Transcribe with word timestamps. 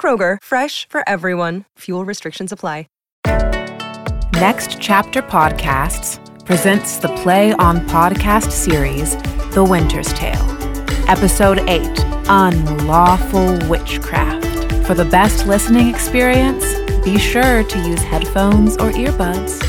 Kroger, 0.00 0.38
fresh 0.42 0.88
for 0.88 1.08
everyone. 1.08 1.66
Fuel 1.78 2.04
restrictions 2.04 2.50
apply. 2.50 2.86
Next 4.42 4.80
Chapter 4.80 5.22
Podcasts 5.22 6.18
presents 6.44 6.96
the 6.96 7.14
Play 7.18 7.52
on 7.52 7.78
Podcast 7.86 8.50
series, 8.50 9.14
The 9.54 9.62
Winter's 9.62 10.12
Tale, 10.14 10.42
Episode 11.08 11.60
8 11.68 11.86
Unlawful 12.28 13.68
Witchcraft. 13.68 14.44
For 14.84 14.94
the 14.94 15.04
best 15.04 15.46
listening 15.46 15.86
experience, 15.88 16.64
be 17.04 17.18
sure 17.18 17.62
to 17.62 17.78
use 17.88 18.02
headphones 18.02 18.76
or 18.78 18.90
earbuds. 18.90 19.62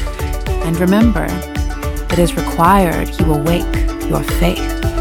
And 0.66 0.80
remember, 0.80 1.28
it 2.12 2.18
is 2.18 2.36
required 2.36 3.10
you 3.20 3.32
awake 3.32 3.76
your 4.10 4.24
faith. 4.24 4.93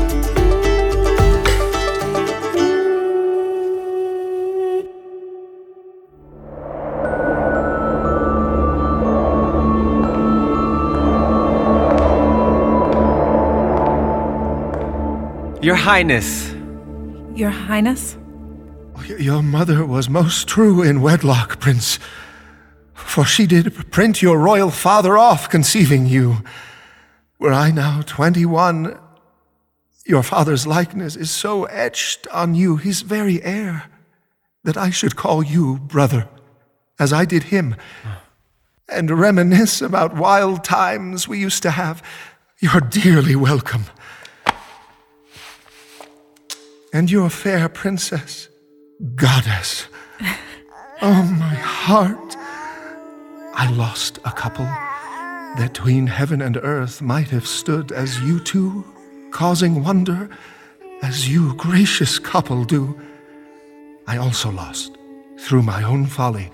Your 15.62 15.76
Highness. 15.76 16.52
Your 17.36 17.50
Highness? 17.50 18.18
Your 19.06 19.44
mother 19.44 19.86
was 19.86 20.08
most 20.08 20.48
true 20.48 20.82
in 20.82 21.00
wedlock, 21.00 21.60
Prince, 21.60 22.00
for 22.94 23.24
she 23.24 23.46
did 23.46 23.92
print 23.92 24.20
your 24.20 24.40
royal 24.40 24.72
father 24.72 25.16
off 25.16 25.48
conceiving 25.48 26.06
you. 26.06 26.38
Were 27.38 27.52
I 27.52 27.70
now 27.70 28.02
twenty 28.02 28.44
one, 28.44 28.98
your 30.04 30.24
father's 30.24 30.66
likeness 30.66 31.14
is 31.14 31.30
so 31.30 31.66
etched 31.66 32.26
on 32.32 32.56
you, 32.56 32.76
his 32.76 33.02
very 33.02 33.40
heir, 33.44 33.84
that 34.64 34.76
I 34.76 34.90
should 34.90 35.14
call 35.14 35.44
you 35.44 35.78
brother, 35.78 36.28
as 36.98 37.12
I 37.12 37.24
did 37.24 37.44
him, 37.44 37.76
and 38.88 39.08
reminisce 39.12 39.80
about 39.80 40.16
wild 40.16 40.64
times 40.64 41.28
we 41.28 41.38
used 41.38 41.62
to 41.62 41.70
have. 41.70 42.02
You're 42.58 42.80
dearly 42.80 43.36
welcome 43.36 43.84
and 46.92 47.10
your 47.10 47.30
fair 47.30 47.68
princess, 47.68 48.48
goddess. 49.14 49.86
Oh, 51.00 51.24
my 51.38 51.54
heart. 51.54 52.36
I 53.54 53.70
lost 53.72 54.18
a 54.24 54.30
couple 54.30 54.66
that 55.56 55.74
tween 55.74 56.06
heaven 56.06 56.40
and 56.40 56.56
earth 56.58 57.02
might 57.02 57.28
have 57.30 57.46
stood 57.46 57.92
as 57.92 58.20
you 58.20 58.40
two, 58.40 58.84
causing 59.30 59.82
wonder, 59.82 60.30
as 61.02 61.28
you, 61.28 61.54
gracious 61.54 62.18
couple, 62.18 62.64
do. 62.64 63.00
I 64.06 64.16
also 64.16 64.50
lost, 64.50 64.96
through 65.38 65.62
my 65.62 65.82
own 65.82 66.06
folly, 66.06 66.50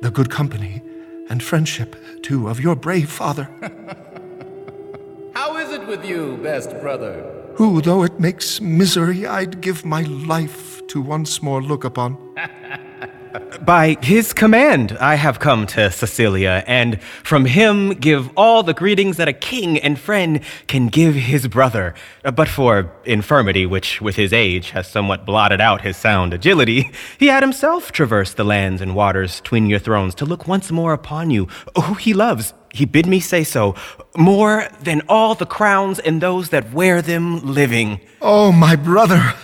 the 0.00 0.10
good 0.10 0.30
company 0.30 0.82
and 1.30 1.42
friendship, 1.42 1.96
too, 2.22 2.48
of 2.48 2.60
your 2.60 2.76
brave 2.76 3.10
father. 3.10 3.48
How 5.34 5.56
is 5.56 5.72
it 5.72 5.86
with 5.86 6.04
you, 6.04 6.38
best 6.42 6.70
brother? 6.80 7.35
Who, 7.56 7.80
though 7.80 8.02
it 8.02 8.20
makes 8.20 8.60
misery, 8.60 9.26
I'd 9.26 9.62
give 9.62 9.84
my 9.84 10.02
life 10.02 10.86
to 10.88 11.00
once 11.00 11.42
more 11.42 11.62
look 11.62 11.84
upon. 11.84 12.18
By 13.62 13.96
his 14.02 14.34
command, 14.34 14.96
I 15.00 15.14
have 15.14 15.38
come 15.40 15.66
to 15.68 15.90
Sicilia, 15.90 16.62
and 16.66 17.00
from 17.02 17.46
him 17.46 17.90
give 17.94 18.30
all 18.36 18.62
the 18.62 18.74
greetings 18.74 19.16
that 19.16 19.28
a 19.28 19.32
king 19.32 19.78
and 19.78 19.98
friend 19.98 20.40
can 20.66 20.88
give 20.88 21.14
his 21.14 21.48
brother. 21.48 21.94
But 22.22 22.48
for 22.48 22.92
infirmity, 23.04 23.64
which 23.64 24.02
with 24.02 24.16
his 24.16 24.34
age 24.34 24.70
has 24.70 24.86
somewhat 24.86 25.24
blotted 25.24 25.60
out 25.60 25.80
his 25.80 25.96
sound 25.96 26.34
agility, 26.34 26.90
he 27.18 27.28
had 27.28 27.42
himself 27.42 27.90
traversed 27.90 28.36
the 28.36 28.44
lands 28.44 28.82
and 28.82 28.94
waters 28.94 29.40
tween 29.40 29.66
your 29.66 29.78
thrones 29.78 30.14
to 30.16 30.26
look 30.26 30.46
once 30.46 30.70
more 30.70 30.92
upon 30.92 31.30
you, 31.30 31.48
who 31.74 31.94
he 31.94 32.12
loves, 32.12 32.52
he 32.76 32.84
bid 32.84 33.06
me 33.06 33.20
say 33.20 33.44
so, 33.44 33.74
more 34.16 34.68
than 34.82 35.02
all 35.08 35.34
the 35.34 35.46
crowns 35.46 35.98
and 35.98 36.20
those 36.20 36.50
that 36.50 36.72
wear 36.72 37.02
them 37.02 37.40
living. 37.40 38.00
Oh, 38.20 38.52
my 38.52 38.76
brother, 38.76 39.34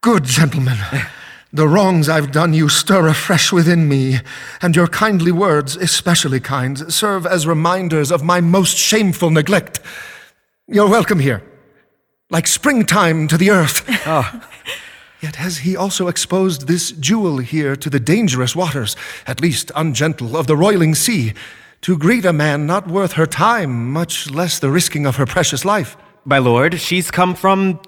good 0.00 0.24
gentleman. 0.24 0.78
The 1.52 1.68
wrongs 1.68 2.08
I've 2.08 2.32
done 2.32 2.52
you 2.52 2.68
stir 2.68 3.06
afresh 3.06 3.52
within 3.52 3.88
me, 3.88 4.18
and 4.60 4.74
your 4.74 4.88
kindly 4.88 5.30
words, 5.30 5.76
especially 5.76 6.40
kind, 6.40 6.92
serve 6.92 7.26
as 7.26 7.46
reminders 7.46 8.10
of 8.10 8.24
my 8.24 8.40
most 8.40 8.76
shameful 8.76 9.30
neglect. 9.30 9.78
You're 10.66 10.88
welcome 10.88 11.20
here, 11.20 11.42
like 12.28 12.46
springtime 12.46 13.28
to 13.28 13.38
the 13.38 13.50
earth. 13.50 13.84
Oh. 14.04 14.42
Yet 15.24 15.36
has 15.36 15.58
he 15.58 15.74
also 15.74 16.08
exposed 16.08 16.66
this 16.66 16.90
jewel 16.90 17.38
here 17.38 17.76
to 17.76 17.88
the 17.88 18.00
dangerous 18.00 18.54
waters, 18.54 18.94
at 19.26 19.40
least 19.40 19.70
ungentle, 19.74 20.36
of 20.36 20.46
the 20.46 20.56
roiling 20.56 20.94
sea, 20.94 21.32
to 21.84 21.98
greet 21.98 22.24
a 22.24 22.32
man 22.32 22.64
not 22.64 22.88
worth 22.88 23.12
her 23.12 23.26
time, 23.26 23.92
much 23.92 24.30
less 24.30 24.58
the 24.58 24.70
risking 24.70 25.04
of 25.04 25.16
her 25.16 25.26
precious 25.26 25.66
life. 25.66 25.98
My 26.24 26.38
lord, 26.38 26.80
she's 26.80 27.10
come 27.10 27.34
from 27.34 27.78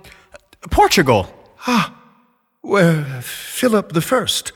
Portugal. 0.70 1.32
Ah, 1.66 1.98
where 2.60 3.22
Philip 3.22 3.94
the 3.94 4.02
First, 4.02 4.52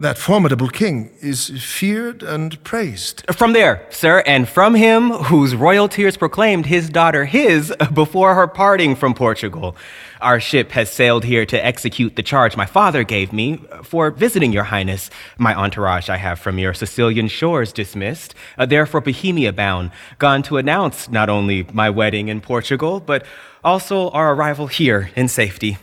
that 0.00 0.16
formidable 0.16 0.68
king, 0.68 1.10
is 1.20 1.48
feared 1.60 2.22
and 2.22 2.62
praised. 2.62 3.24
From 3.32 3.52
there, 3.52 3.84
sir, 3.90 4.22
and 4.26 4.48
from 4.48 4.76
him 4.76 5.10
whose 5.10 5.56
royal 5.56 5.88
tears 5.88 6.16
proclaimed 6.16 6.66
his 6.66 6.88
daughter 6.88 7.24
his 7.24 7.74
before 7.92 8.36
her 8.36 8.46
parting 8.46 8.94
from 8.94 9.12
Portugal. 9.12 9.74
Our 10.20 10.38
ship 10.38 10.70
has 10.70 10.92
sailed 10.92 11.24
here 11.24 11.44
to 11.46 11.66
execute 11.66 12.14
the 12.14 12.22
charge 12.22 12.56
my 12.56 12.66
father 12.66 13.02
gave 13.02 13.32
me 13.32 13.60
for 13.82 14.12
visiting 14.12 14.52
your 14.52 14.64
highness. 14.64 15.10
My 15.36 15.54
entourage 15.54 16.08
I 16.08 16.16
have 16.16 16.38
from 16.38 16.60
your 16.60 16.74
Sicilian 16.74 17.26
shores 17.26 17.72
dismissed, 17.72 18.36
uh, 18.56 18.66
there 18.66 18.86
for 18.86 19.00
Bohemia 19.00 19.52
bound, 19.52 19.90
gone 20.18 20.42
to 20.44 20.58
announce 20.58 21.08
not 21.08 21.28
only 21.28 21.66
my 21.72 21.90
wedding 21.90 22.28
in 22.28 22.40
Portugal, 22.40 23.00
but 23.00 23.26
also 23.64 24.10
our 24.10 24.32
arrival 24.32 24.68
here 24.68 25.10
in 25.16 25.26
safety. 25.26 25.76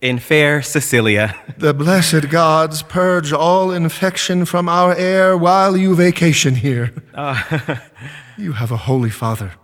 In 0.00 0.18
fair 0.18 0.62
Sicilia. 0.62 1.34
The 1.56 1.74
blessed 1.74 2.28
gods 2.30 2.82
purge 2.82 3.32
all 3.32 3.72
infection 3.72 4.44
from 4.44 4.68
our 4.68 4.94
air 4.94 5.36
while 5.36 5.76
you 5.76 5.96
vacation 5.96 6.54
here. 6.54 6.92
Uh. 7.14 7.76
you 8.38 8.52
have 8.52 8.70
a 8.70 8.76
holy 8.76 9.10
father, 9.10 9.54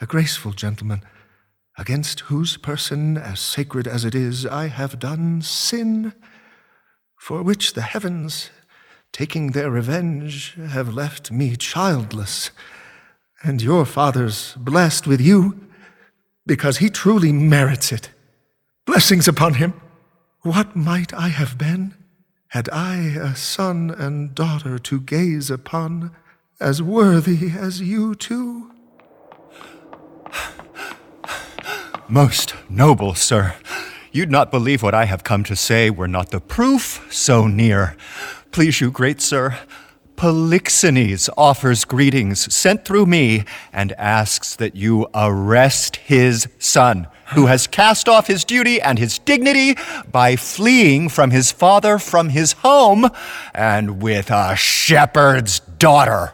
a 0.00 0.06
graceful 0.06 0.52
gentleman 0.52 1.02
against 1.78 2.20
whose 2.20 2.56
person, 2.56 3.16
as 3.16 3.38
sacred 3.38 3.86
as 3.86 4.04
it 4.04 4.14
is, 4.14 4.44
I 4.44 4.66
have 4.66 4.98
done 4.98 5.40
sin, 5.42 6.12
for 7.16 7.42
which 7.42 7.74
the 7.74 7.82
heavens, 7.82 8.50
taking 9.12 9.52
their 9.52 9.70
revenge, 9.70 10.54
have 10.70 10.92
left 10.92 11.30
me 11.30 11.54
childless, 11.54 12.50
and 13.44 13.62
your 13.62 13.84
father's 13.84 14.54
blessed 14.54 15.06
with 15.06 15.20
you, 15.20 15.68
because 16.46 16.78
he 16.78 16.90
truly 16.90 17.32
merits 17.32 17.92
it. 17.92 18.10
Blessings 18.88 19.28
upon 19.28 19.52
him. 19.52 19.74
What 20.40 20.74
might 20.74 21.12
I 21.12 21.28
have 21.28 21.58
been, 21.58 21.94
had 22.48 22.70
I 22.70 22.96
a 23.20 23.36
son 23.36 23.90
and 23.90 24.34
daughter 24.34 24.78
to 24.78 25.00
gaze 25.02 25.50
upon, 25.50 26.16
as 26.58 26.80
worthy 26.80 27.50
as 27.50 27.82
you 27.82 28.14
two? 28.14 28.70
Most 32.08 32.54
noble 32.70 33.14
sir, 33.14 33.56
you'd 34.10 34.30
not 34.30 34.50
believe 34.50 34.82
what 34.82 34.94
I 34.94 35.04
have 35.04 35.22
come 35.22 35.44
to 35.44 35.54
say 35.54 35.90
were 35.90 36.08
not 36.08 36.30
the 36.30 36.40
proof 36.40 37.06
so 37.10 37.46
near. 37.46 37.94
Please 38.52 38.80
you, 38.80 38.90
great 38.90 39.20
sir. 39.20 39.58
Polixenes 40.16 41.28
offers 41.36 41.84
greetings 41.84 42.52
sent 42.52 42.86
through 42.86 43.04
me 43.04 43.44
and 43.70 43.92
asks 43.92 44.56
that 44.56 44.74
you 44.74 45.06
arrest 45.14 45.96
his 45.96 46.48
son, 46.58 47.06
who 47.30 47.46
has 47.46 47.66
cast 47.66 48.08
off 48.08 48.26
his 48.26 48.44
duty 48.44 48.80
and 48.80 48.98
his 48.98 49.18
dignity 49.18 49.76
by 50.10 50.36
fleeing 50.36 51.08
from 51.08 51.30
his 51.30 51.52
father 51.52 51.98
from 51.98 52.30
his 52.30 52.52
home 52.52 53.08
and 53.54 54.02
with 54.02 54.30
a 54.30 54.56
shepherd's 54.56 55.60
daughter. 55.60 56.32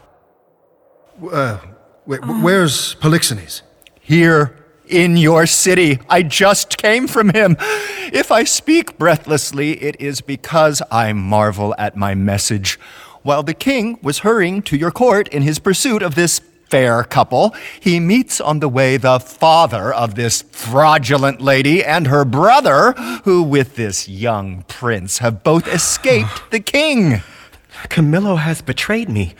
Uh, 1.31 1.59
wait, 2.05 2.25
where's 2.25 2.95
Polixenes? 2.95 3.61
Here 3.99 4.55
in 4.87 5.17
your 5.17 5.45
city. 5.45 5.99
I 6.09 6.23
just 6.23 6.77
came 6.77 7.07
from 7.07 7.29
him. 7.29 7.57
If 7.59 8.31
I 8.31 8.43
speak 8.43 8.97
breathlessly, 8.97 9.81
it 9.81 9.99
is 9.99 10.21
because 10.21 10.81
I 10.91 11.11
marvel 11.13 11.73
at 11.77 11.95
my 11.95 12.15
message. 12.15 12.79
While 13.23 13.43
the 13.43 13.55
king 13.55 13.97
was 14.03 14.19
hurrying 14.19 14.61
to 14.63 14.77
your 14.77 14.91
court 14.91 15.27
in 15.29 15.41
his 15.41 15.57
pursuit 15.57 16.03
of 16.03 16.15
this 16.15 16.41
fair 16.75 17.05
couple, 17.05 17.55
he 17.79 18.01
meets 18.01 18.41
on 18.41 18.59
the 18.59 18.67
way 18.67 18.97
the 18.97 19.17
father 19.17 19.93
of 19.93 20.15
this 20.15 20.41
fraudulent 20.51 21.39
lady 21.39 21.81
and 21.81 22.07
her 22.07 22.25
brother, 22.25 22.91
who 23.23 23.41
with 23.41 23.77
this 23.77 24.09
young 24.09 24.61
prince 24.67 25.19
have 25.19 25.41
both 25.41 25.69
escaped 25.69 26.41
the 26.51 26.59
king. 26.59 27.21
Camillo 27.87 28.35
has 28.35 28.61
betrayed 28.61 29.07
me, 29.07 29.35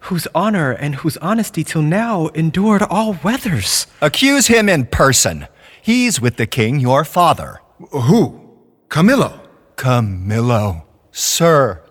whose 0.00 0.26
honor 0.34 0.72
and 0.72 0.96
whose 0.96 1.16
honesty 1.18 1.62
till 1.62 1.82
now 1.82 2.26
endured 2.34 2.82
all 2.82 3.16
weathers. 3.22 3.86
Accuse 4.00 4.48
him 4.48 4.68
in 4.68 4.86
person. 4.86 5.46
He's 5.80 6.20
with 6.20 6.38
the 6.38 6.46
king, 6.48 6.80
your 6.80 7.04
father. 7.04 7.60
Who? 7.92 8.40
Camillo. 8.88 9.38
Camillo. 9.76 10.88
Sir, 11.12 11.84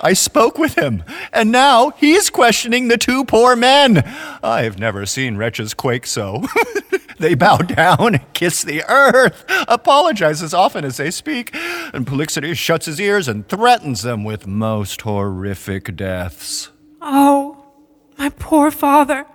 I 0.00 0.12
spoke 0.12 0.58
with 0.58 0.76
him, 0.76 1.02
and 1.32 1.50
now 1.50 1.90
he's 1.90 2.30
questioning 2.30 2.88
the 2.88 2.98
two 2.98 3.24
poor 3.24 3.56
men. 3.56 3.98
I 4.42 4.62
have 4.62 4.78
never 4.78 5.06
seen 5.06 5.36
wretches 5.36 5.74
quake 5.74 6.06
so. 6.06 6.44
they 7.18 7.34
bow 7.34 7.58
down, 7.58 8.20
kiss 8.32 8.62
the 8.62 8.84
earth, 8.88 9.44
apologize 9.68 10.42
as 10.42 10.54
often 10.54 10.84
as 10.84 10.96
they 10.96 11.10
speak, 11.10 11.50
and 11.92 12.06
Polixenes 12.06 12.58
shuts 12.58 12.86
his 12.86 13.00
ears 13.00 13.28
and 13.28 13.48
threatens 13.48 14.02
them 14.02 14.24
with 14.24 14.46
most 14.46 15.02
horrific 15.02 15.96
deaths. 15.96 16.70
Oh, 17.00 17.64
my 18.18 18.30
poor 18.30 18.70
father. 18.70 19.26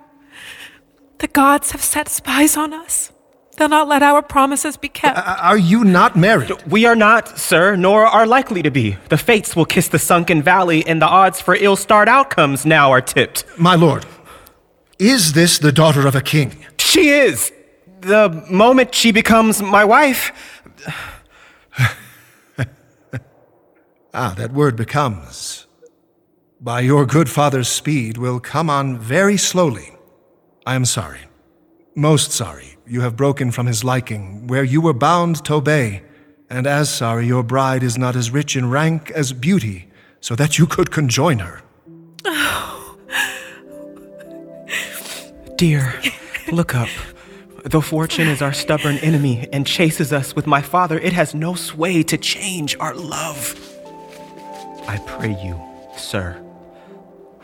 The 1.18 1.28
gods 1.28 1.70
have 1.70 1.82
set 1.82 2.08
spies 2.08 2.56
on 2.56 2.72
us. 2.72 3.12
They'll 3.56 3.68
not 3.68 3.86
let 3.86 4.02
our 4.02 4.22
promises 4.22 4.76
be 4.76 4.88
kept. 4.88 5.18
Uh, 5.18 5.36
are 5.40 5.58
you 5.58 5.84
not 5.84 6.16
married? 6.16 6.50
We 6.66 6.86
are 6.86 6.96
not, 6.96 7.38
sir, 7.38 7.76
nor 7.76 8.06
are 8.06 8.26
likely 8.26 8.62
to 8.62 8.70
be. 8.70 8.96
The 9.10 9.18
fates 9.18 9.54
will 9.54 9.66
kiss 9.66 9.88
the 9.88 9.98
sunken 9.98 10.42
valley, 10.42 10.86
and 10.86 11.02
the 11.02 11.06
odds 11.06 11.40
for 11.40 11.54
ill 11.54 11.76
starred 11.76 12.08
outcomes 12.08 12.64
now 12.64 12.90
are 12.90 13.02
tipped. 13.02 13.44
My 13.58 13.74
lord, 13.74 14.06
is 14.98 15.34
this 15.34 15.58
the 15.58 15.72
daughter 15.72 16.06
of 16.06 16.14
a 16.14 16.22
king? 16.22 16.64
She 16.78 17.10
is. 17.10 17.52
The 18.00 18.44
moment 18.50 18.94
she 18.94 19.12
becomes 19.12 19.62
my 19.62 19.84
wife. 19.84 20.32
ah, 24.14 24.34
that 24.36 24.52
word 24.52 24.76
becomes. 24.76 25.66
By 26.60 26.80
your 26.80 27.04
good 27.06 27.28
father's 27.28 27.68
speed 27.68 28.16
will 28.16 28.40
come 28.40 28.70
on 28.70 28.98
very 28.98 29.36
slowly. 29.36 29.92
I 30.64 30.74
am 30.74 30.84
sorry. 30.84 31.20
Most 31.94 32.32
sorry 32.32 32.71
you 32.92 33.00
have 33.00 33.16
broken 33.16 33.50
from 33.50 33.66
his 33.66 33.82
liking, 33.82 34.46
where 34.46 34.62
you 34.62 34.78
were 34.78 34.92
bound 34.92 35.42
to 35.46 35.54
obey, 35.54 36.02
and 36.50 36.66
as 36.66 36.94
sorry 36.94 37.26
your 37.26 37.42
bride 37.42 37.82
is 37.82 37.96
not 37.96 38.14
as 38.14 38.30
rich 38.30 38.54
in 38.54 38.68
rank 38.68 39.10
as 39.12 39.32
beauty, 39.32 39.88
so 40.20 40.34
that 40.34 40.58
you 40.58 40.66
could 40.66 40.90
conjoin 40.90 41.38
her. 41.38 41.62
Oh. 42.26 42.98
Dear, 45.56 45.98
look 46.52 46.74
up. 46.74 46.90
Though 47.64 47.80
fortune 47.80 48.28
is 48.28 48.42
our 48.42 48.52
stubborn 48.52 48.98
enemy 48.98 49.48
and 49.54 49.66
chases 49.66 50.12
us 50.12 50.36
with 50.36 50.46
my 50.46 50.60
father, 50.60 50.98
it 50.98 51.14
has 51.14 51.34
no 51.34 51.54
sway 51.54 52.02
to 52.02 52.18
change 52.18 52.76
our 52.78 52.94
love. 52.94 53.58
I 54.86 54.98
pray 55.06 55.34
you, 55.42 55.58
sir, 55.96 56.38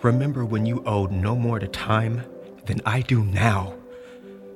remember 0.02 0.44
when 0.44 0.66
you 0.66 0.82
owed 0.84 1.10
no 1.10 1.34
more 1.34 1.58
to 1.58 1.68
time 1.68 2.22
than 2.66 2.82
I 2.84 3.00
do 3.00 3.24
now. 3.24 3.77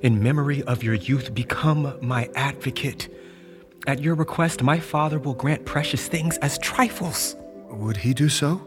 In 0.03 0.21
memory 0.21 0.65
of 0.65 0.83
your 0.83 0.95
youth, 0.95 1.33
become 1.33 1.97
my 2.01 2.29
advocate. 2.35 3.09
At 3.87 4.03
your 4.03 4.17
request, 4.17 4.61
my 4.61 4.81
father 4.81 5.21
will 5.21 5.35
grant 5.35 5.65
precious 5.65 6.09
things 6.09 6.39
as 6.39 6.59
trifles. 6.59 7.37
Would 7.71 7.99
he 7.99 8.13
do 8.13 8.29
so? 8.29 8.61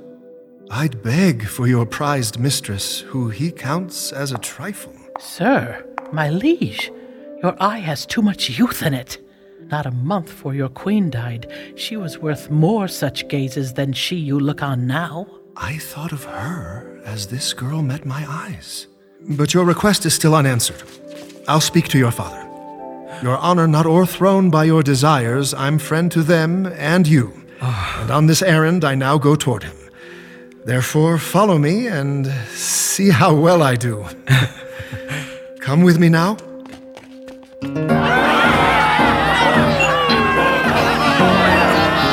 I'd 0.72 1.04
beg 1.04 1.46
for 1.46 1.68
your 1.68 1.86
prized 1.86 2.40
mistress, 2.40 3.02
who 3.02 3.28
he 3.28 3.52
counts 3.52 4.14
as 4.14 4.32
a 4.32 4.38
trifle. 4.38 4.96
Sir, 5.20 5.86
my 6.14 6.30
liege, 6.30 6.90
your 7.44 7.62
eye 7.62 7.80
has 7.80 8.06
too 8.06 8.22
much 8.22 8.58
youth 8.58 8.82
in 8.82 8.94
it. 8.94 9.18
Not 9.66 9.86
a 9.86 9.92
month 9.92 10.32
for 10.32 10.54
your 10.54 10.70
queen 10.70 11.10
died, 11.10 11.52
she 11.76 11.98
was 11.98 12.18
worth 12.18 12.50
more 12.50 12.88
such 12.88 13.28
gazes 13.28 13.74
than 13.74 13.92
she 13.92 14.16
you 14.16 14.40
look 14.40 14.64
on 14.64 14.88
now. 14.88 15.28
I 15.58 15.80
thought 15.80 16.14
of 16.14 16.24
her 16.24 17.02
as 17.04 17.28
this 17.28 17.52
girl 17.52 17.82
met 17.82 18.06
my 18.06 18.26
eyes. 18.26 18.88
But 19.28 19.54
your 19.54 19.66
request 19.66 20.06
is 20.06 20.14
still 20.14 20.36
unanswered. 20.36 20.82
I'll 21.48 21.62
speak 21.62 21.88
to 21.90 21.98
your 21.98 22.12
father. 22.12 22.42
Your 23.22 23.38
honor 23.38 23.68
not 23.68 23.86
o'erthrown 23.86 24.50
by 24.50 24.64
your 24.64 24.84
desires, 24.84 25.54
I'm 25.54 25.78
friend 25.78 26.12
to 26.12 26.24
them 26.24 26.66
and 26.66 27.08
you. 27.08 27.34
Ah. 27.62 28.02
and 28.02 28.12
on 28.12 28.26
this 28.26 28.42
errand 28.42 28.84
I 28.84 28.96
now 28.96 29.18
go 29.18 29.36
toward 29.36 29.64
him. 29.64 29.76
Therefore, 30.66 31.18
follow 31.20 31.58
me 31.58 31.88
and 31.88 32.28
see 32.50 33.10
how 33.10 33.36
well 33.36 33.62
I 33.62 33.76
do. 33.76 34.06
Come 35.60 35.84
with 35.84 36.00
me 36.00 36.10
now. 36.10 36.36
Does 37.62 37.76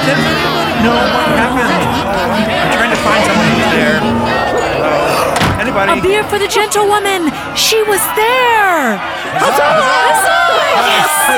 anybody 0.07 0.85
know 0.85 1.22
beer 6.03 6.25
for 6.25 6.39
the 6.39 6.49
gentlewoman. 6.49 7.31
She 7.57 7.83
was 7.85 8.03
there. 8.19 8.99
Huzzah! 9.39 10.43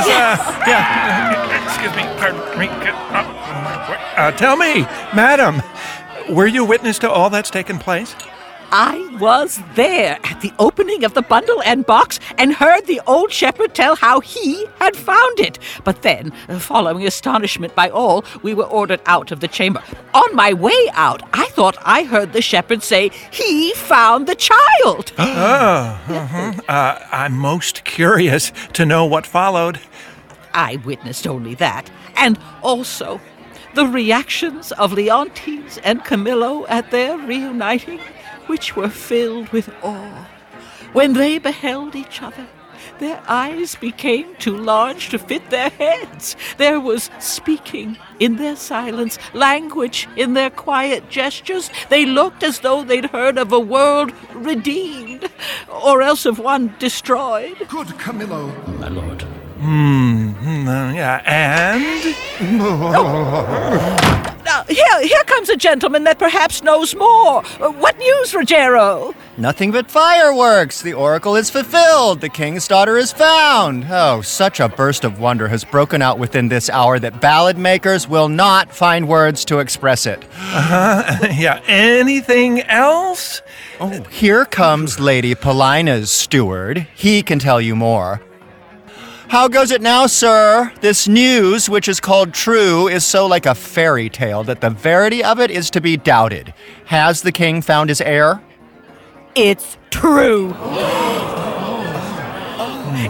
Yes! 0.05 0.51
Yeah. 0.67 1.65
Excuse 1.65 1.95
me. 1.95 2.03
Pardon 2.19 2.59
me. 2.59 2.69
Uh, 4.17 4.33
tell 4.33 4.57
me, 4.57 4.83
madam, 5.15 5.63
were 6.29 6.47
you 6.47 6.65
witness 6.65 6.99
to 7.01 7.11
all 7.11 7.31
that's 7.31 7.51
taken 7.51 7.79
place? 7.79 8.17
I 8.77 9.17
was 9.21 9.61
there 9.77 10.19
at 10.25 10.41
the 10.41 10.53
opening 10.59 11.05
of 11.05 11.15
the 11.15 11.23
bundle 11.23 11.63
and 11.63 11.87
box 11.87 12.19
and 12.39 12.53
heard 12.53 12.89
the 12.89 13.01
old 13.07 13.31
shepherd 13.31 13.73
tell 13.73 13.95
how 13.95 14.19
he 14.19 14.67
had 14.81 14.97
found 14.97 15.39
it. 15.39 15.61
But 15.85 16.03
then, 16.03 16.33
following 16.59 17.07
astonishment 17.07 17.77
by 17.77 17.89
all, 17.89 18.25
we 18.43 18.53
were 18.53 18.65
ordered 18.65 19.01
out 19.07 19.31
of 19.31 19.39
the 19.39 19.47
chamber. 19.47 19.81
On 20.13 20.35
my 20.35 20.53
way 20.53 20.91
out, 20.95 21.23
I 21.33 21.47
thought 21.51 21.77
I 21.85 22.03
heard 22.03 22.33
the 22.33 22.43
shepherd 22.43 22.83
say 22.83 23.11
he 23.31 23.73
found 23.75 24.27
the 24.27 24.35
child. 24.35 25.13
oh, 25.19 25.23
uh-huh. 26.09 26.55
uh, 26.67 27.07
I'm 27.13 27.35
most 27.35 27.85
curious 27.85 28.51
to 28.73 28.85
know 28.85 29.05
what 29.05 29.25
followed. 29.25 29.79
I 30.53 30.81
witnessed 30.85 31.29
only 31.29 31.55
that, 31.55 31.93
and 32.17 32.41
also 32.61 33.21
the 33.75 33.87
reactions 33.87 34.73
of 34.73 34.93
Leontes 34.93 35.79
and 35.85 36.05
Camillo 36.05 36.67
at 36.67 36.91
their 36.91 37.17
reuniting 37.19 38.01
which 38.47 38.77
were 38.77 38.89
filled 38.89 39.49
with 39.51 39.69
awe. 39.83 40.29
When 40.93 41.15
they 41.15 41.39
beheld 41.39 41.97
each 41.97 42.23
other, 42.23 42.47
their 42.99 43.21
eyes 43.27 43.75
became 43.75 44.37
too 44.37 44.57
large 44.57 45.09
to 45.09 45.19
fit 45.19 45.51
their 45.51 45.71
heads. 45.71 46.37
There 46.59 46.79
was 46.79 47.11
speaking 47.19 47.99
in 48.21 48.37
their 48.37 48.57
silence, 48.57 49.19
language 49.33 50.09
in 50.17 50.35
their 50.35 50.51
quiet 50.51 51.11
gestures. 51.11 51.71
They 51.89 52.07
looked 52.07 52.43
as 52.43 52.61
though 52.61 52.85
they'd 52.85 53.11
heard 53.11 53.39
of 53.39 53.53
a 53.53 53.59
world 53.59 54.13
redeemed, 54.33 55.29
or 55.69 56.03
else 56.03 56.25
of 56.25 56.39
one 56.39 56.75
destroyed. 56.79 57.57
Good 57.69 57.99
Camillo. 57.99 58.53
My 58.79 58.89
lord. 58.89 59.23
Hmm, 59.59 60.69
uh, 60.69 60.93
yeah, 60.93 61.23
and? 61.25 62.15
Now, 64.69 64.75
here, 64.75 65.09
here 65.09 65.25
comes 65.25 65.49
a 65.49 65.57
gentleman 65.57 66.05
that 66.05 66.19
perhaps 66.19 66.63
knows 66.63 66.95
more. 66.95 67.45
Uh, 67.61 67.71
what 67.73 67.99
news, 67.99 68.33
Rogero? 68.33 69.15
Nothing 69.37 69.73
but 69.73 69.91
fireworks. 69.91 70.81
The 70.81 70.93
oracle 70.95 71.37
is 71.37 71.51
fulfilled. 71.51 72.21
The 72.21 72.29
king's 72.29 72.69
daughter 72.69 72.97
is 72.97 73.13
found. 73.13 73.87
Oh, 73.91 74.21
such 74.23 74.61
a 74.61 74.69
burst 74.69 75.05
of 75.05 75.19
wonder 75.19 75.49
has 75.49 75.65
broken 75.65 76.01
out 76.03 76.19
within 76.19 76.49
this 76.49 76.71
hour 76.71 76.99
that 77.01 77.21
ballad 77.21 77.59
makers 77.59 78.09
will 78.09 78.29
not 78.29 78.73
find 78.73 79.09
words 79.09 79.45
to 79.47 79.59
express 79.59 80.07
it. 80.07 80.25
Uh-huh. 80.33 81.29
yeah, 81.37 81.61
anything 81.67 82.63
else? 82.63 83.43
Oh, 83.81 84.03
here 84.05 84.45
comes 84.45 85.01
Lady 85.01 85.35
Paulina's 85.35 86.11
steward. 86.11 86.87
He 86.95 87.23
can 87.23 87.39
tell 87.39 87.61
you 87.61 87.75
more. 87.75 88.23
How 89.35 89.49
goes 89.49 89.73
it 89.73 89.83
now, 89.83 90.07
sir? 90.07 90.73
This 90.81 91.09
news, 91.09 91.69
which 91.69 91.89
is 91.89 91.99
called 91.99 92.33
true, 92.33 92.87
is 92.87 93.05
so 93.05 93.27
like 93.27 93.47
a 93.47 93.55
fairy 93.57 94.09
tale 94.09 94.45
that 94.45 94.61
the 94.61 94.71
verity 94.71 95.25
of 95.25 95.41
it 95.41 95.51
is 95.51 95.71
to 95.71 95.81
be 95.81 95.97
doubted. 95.97 96.55
Has 96.85 97.23
the 97.23 97.33
king 97.33 97.61
found 97.61 97.89
his 97.89 98.01
heir? 98.01 98.41
It's 99.35 99.77
true. 99.91 100.55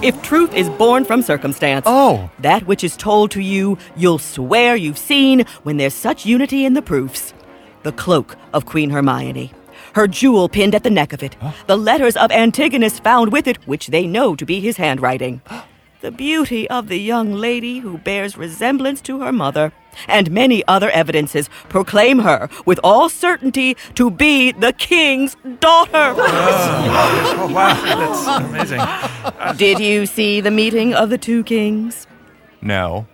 if 0.03 0.23
truth 0.23 0.55
is 0.55 0.71
born 0.71 1.05
from 1.05 1.21
circumstance, 1.21 1.85
Oh. 1.87 2.31
that 2.39 2.67
which 2.67 2.85
is 2.85 2.97
told 2.97 3.31
to 3.33 3.43
you, 3.43 3.77
you'll 3.95 4.17
swear 4.17 4.77
you've 4.77 4.97
seen 4.97 5.45
when 5.63 5.77
there's 5.77 5.93
such 5.93 6.25
unity 6.25 6.65
in 6.65 6.73
the 6.73 6.81
proofs. 6.81 7.35
The 7.83 7.93
cloak 7.93 8.39
of 8.55 8.65
Queen 8.65 8.89
Hermione, 8.89 9.53
her 9.93 10.09
jewel 10.09 10.49
pinned 10.49 10.75
at 10.75 10.85
the 10.85 10.89
neck 10.91 11.13
of 11.13 11.23
it, 11.23 11.37
the 11.67 11.77
letters 11.77 12.17
of 12.17 12.33
Antigonus 12.33 12.99
found 12.99 13.31
with 13.31 13.47
it, 13.47 13.59
which 13.69 13.89
they 13.89 14.07
know 14.07 14.35
to 14.35 14.47
be 14.47 14.61
his 14.61 14.79
handwriting. 14.79 15.43
The 16.05 16.13
beauty 16.13 16.69
of 16.69 16.89
the 16.89 16.99
young 16.99 17.33
lady 17.33 17.79
who 17.79 17.97
bears 17.97 18.37
resemblance 18.37 19.01
to 19.01 19.21
her 19.21 19.33
mother, 19.33 19.73
and 20.07 20.31
many 20.31 20.63
other 20.69 20.91
evidences 20.91 21.49
proclaim 21.71 22.19
her 22.19 22.51
with 22.67 22.79
all 22.85 23.09
certainty 23.09 23.75
to 23.95 24.11
be 24.11 24.53
the 24.53 24.75
king's 24.75 25.35
daughter. 25.61 26.15
Oh, 26.15 27.51
wow. 27.51 27.73
Oh, 27.87 28.45
That's 28.53 28.77
amazing. 28.77 29.57
Did 29.57 29.79
you 29.79 30.05
see 30.05 30.43
the 30.43 30.51
meeting 30.51 30.93
of 30.93 31.09
the 31.09 31.17
two 31.17 31.43
kings? 31.43 32.07
No. 32.61 33.07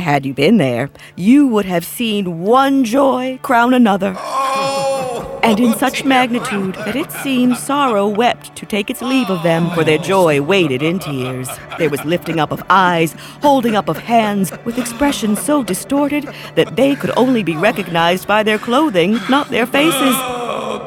Had 0.00 0.26
you 0.26 0.34
been 0.34 0.56
there, 0.56 0.90
you 1.14 1.46
would 1.46 1.66
have 1.66 1.84
seen 1.84 2.40
one 2.40 2.82
joy 2.82 3.38
crown 3.42 3.74
another. 3.74 4.16
Oh, 4.18 4.97
and 5.42 5.60
in 5.60 5.72
such 5.74 6.04
magnitude 6.04 6.74
that 6.74 6.96
it 6.96 7.10
seemed 7.12 7.56
sorrow 7.56 8.08
wept 8.08 8.54
to 8.56 8.66
take 8.66 8.90
its 8.90 9.02
leave 9.02 9.30
of 9.30 9.42
them, 9.42 9.70
for 9.70 9.84
their 9.84 9.98
joy 9.98 10.40
waded 10.42 10.82
in 10.82 10.98
tears. 10.98 11.48
There 11.78 11.90
was 11.90 12.04
lifting 12.04 12.40
up 12.40 12.50
of 12.52 12.62
eyes, 12.70 13.14
holding 13.42 13.76
up 13.76 13.88
of 13.88 13.98
hands, 13.98 14.52
with 14.64 14.78
expressions 14.78 15.40
so 15.40 15.62
distorted 15.62 16.28
that 16.54 16.76
they 16.76 16.94
could 16.96 17.12
only 17.16 17.42
be 17.42 17.56
recognized 17.56 18.26
by 18.26 18.42
their 18.42 18.58
clothing, 18.58 19.18
not 19.28 19.48
their 19.48 19.66
faces. 19.66 20.16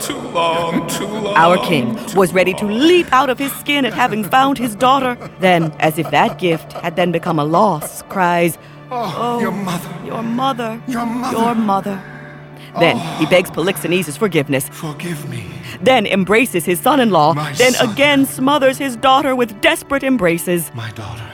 too 0.06 0.18
long, 0.30 0.88
too 0.88 1.06
long. 1.06 1.36
Our 1.36 1.58
king 1.66 1.98
was 2.16 2.34
ready 2.34 2.54
to 2.56 2.66
leap 2.66 3.12
out 3.12 3.30
of 3.30 3.38
his 3.38 3.52
skin 3.54 3.86
at 3.86 3.94
having 3.94 4.24
found 4.24 4.58
his 4.58 4.76
daughter. 4.76 5.18
Then, 5.40 5.72
as 5.80 5.98
if 5.98 6.10
that 6.12 6.40
gift 6.40 6.74
had 6.74 6.96
then 6.96 7.12
become 7.12 7.40
a 7.40 7.46
loss, 7.46 8.02
cries, 8.04 8.58
Oh, 8.94 9.40
your 9.40 9.52
mother. 9.52 9.90
Oh, 10.02 10.06
your 10.06 10.22
mother. 10.22 10.82
Your 10.88 11.06
mother. 11.06 11.38
Your 11.38 11.56
mother. 11.56 12.21
Then 12.80 12.98
he 13.20 13.26
begs 13.26 13.50
Polixenes' 13.52 14.18
forgiveness. 14.18 14.70
Forgive 14.70 15.30
me. 15.30 15.44
Then 15.82 16.06
embraces 16.06 16.66
his 16.66 16.80
son 16.80 17.00
in 17.00 17.10
law. 17.12 17.34
My 17.34 17.54
Then 17.54 17.74
son. 17.74 17.90
again 17.92 18.26
smothers 18.26 18.78
his 18.78 18.96
daughter 18.96 19.36
with 19.36 19.60
desperate 19.62 20.04
embraces. 20.04 20.74
My 20.74 20.92
daughter. 20.92 21.28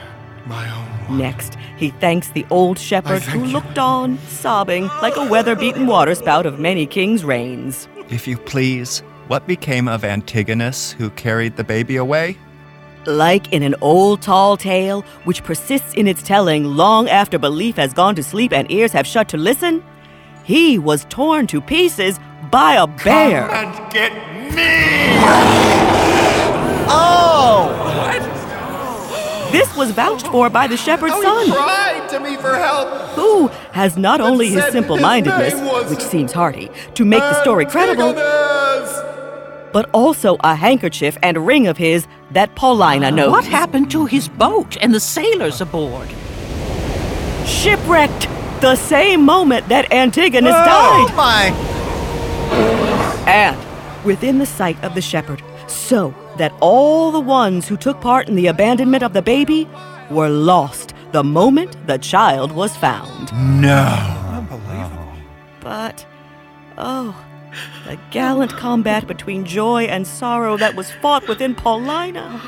My 0.46 0.70
own. 0.72 1.18
Next, 1.18 1.56
he 1.78 1.90
thanks 1.92 2.30
the 2.30 2.46
old 2.50 2.78
shepherd 2.80 3.22
who 3.22 3.40
thank 3.40 3.46
you. 3.48 3.54
looked 3.54 3.78
on, 3.78 4.18
sobbing 4.28 4.88
like 5.02 5.16
a 5.16 5.26
weather 5.28 5.56
beaten 5.56 5.88
waterspout 5.88 6.46
of 6.46 6.60
many 6.60 6.86
kings' 6.86 7.24
reigns. 7.24 7.88
If 8.10 8.28
you 8.28 8.38
please, 8.38 9.00
what 9.28 9.46
became 9.48 9.88
of 9.88 10.04
Antigonus 10.04 10.92
who 10.94 11.10
carried 11.12 11.56
the 11.56 11.64
baby 11.64 11.98
away? 11.98 12.38
Like 13.06 13.54
in 13.54 13.64
an 13.64 13.76
old 13.80 14.22
tall 14.22 14.58
tale, 14.58 15.02
which 15.24 15.44
persists 15.44 15.94
in 15.94 16.08
its 16.08 16.22
telling 16.24 16.66
long 16.66 17.08
after 17.08 17.38
belief 17.40 17.76
has 17.78 17.94
gone 17.94 18.16
to 18.16 18.24
sleep 18.24 18.52
and 18.52 18.70
ears 18.72 18.92
have 18.92 19.08
shut 19.08 19.30
to 19.30 19.38
listen, 19.38 19.82
he 20.48 20.80
was 20.80 21.06
torn 21.10 21.46
to 21.46 21.60
pieces 21.60 22.22
by 22.50 22.76
a 22.76 22.88
bear. 22.88 23.52
And 23.52 23.92
get 23.92 24.14
me! 24.56 25.20
Oh! 26.90 27.74
This 29.52 29.76
was 29.76 29.92
vouched 29.92 30.28
for 30.28 30.50
by 30.50 30.68
the 30.68 30.78
shepherd's 30.78 31.16
oh, 31.18 31.22
How 31.22 31.36
son, 31.36 31.46
he 31.48 31.52
cried 31.52 32.10
to 32.12 32.20
me 32.22 32.38
for 32.38 32.56
help. 32.56 32.88
who 33.10 33.50
has 33.74 33.98
not 33.98 34.22
only 34.22 34.48
his 34.48 34.64
simple-mindedness, 34.72 35.54
name 35.54 35.90
which 35.90 36.02
seems 36.02 36.32
hearty, 36.32 36.72
to 36.94 37.04
make 37.04 37.20
the 37.20 37.42
story 37.42 37.66
credible, 37.66 38.14
but 39.74 39.90
also 39.94 40.38
a 40.46 40.56
handkerchief 40.56 41.18
and 41.22 41.46
ring 41.46 41.68
of 41.68 41.76
his 41.78 42.08
that 42.32 42.56
Paulina 42.56 43.12
knows. 43.12 43.32
What 43.32 43.46
happened 43.46 43.92
to 43.92 44.06
his 44.06 44.30
boat 44.30 44.78
and 44.80 44.94
the 44.94 45.02
sailors 45.02 45.60
aboard? 45.60 46.08
Shipwrecked 47.46 48.30
the 48.62 48.76
same 48.76 49.24
moment 49.24 49.68
that 49.70 49.92
Antigonus 49.92 50.54
Oh 50.56 51.08
died. 51.08 51.16
my! 51.16 51.54
and 53.28 53.58
within 54.06 54.38
the 54.40 54.46
sight 54.46 54.82
of 54.84 54.96
the 54.96 55.02
shepherd, 55.02 55.42
so 55.68 56.14
that 56.38 56.54
all 56.62 57.12
the 57.12 57.20
ones 57.20 57.68
who 57.68 57.76
took 57.78 58.00
part 58.00 58.30
in 58.30 58.36
the 58.36 58.48
abandonment 58.48 59.04
of 59.04 59.14
the 59.14 59.22
baby 59.22 59.68
were 60.10 60.30
lost 60.30 60.94
the 61.12 61.24
moment 61.24 61.76
the 61.88 61.98
child 61.98 62.52
was 62.52 62.76
found. 62.78 63.32
No. 63.62 64.24
Unbelievable. 64.30 65.12
But, 65.60 66.06
oh, 66.78 67.16
the 67.86 67.98
gallant 68.12 68.52
combat 68.52 69.08
between 69.08 69.44
joy 69.46 69.84
and 69.86 70.08
sorrow 70.08 70.58
that 70.58 70.76
was 70.76 70.92
fought 70.92 71.28
within 71.28 71.54
Paulina. 71.56 72.42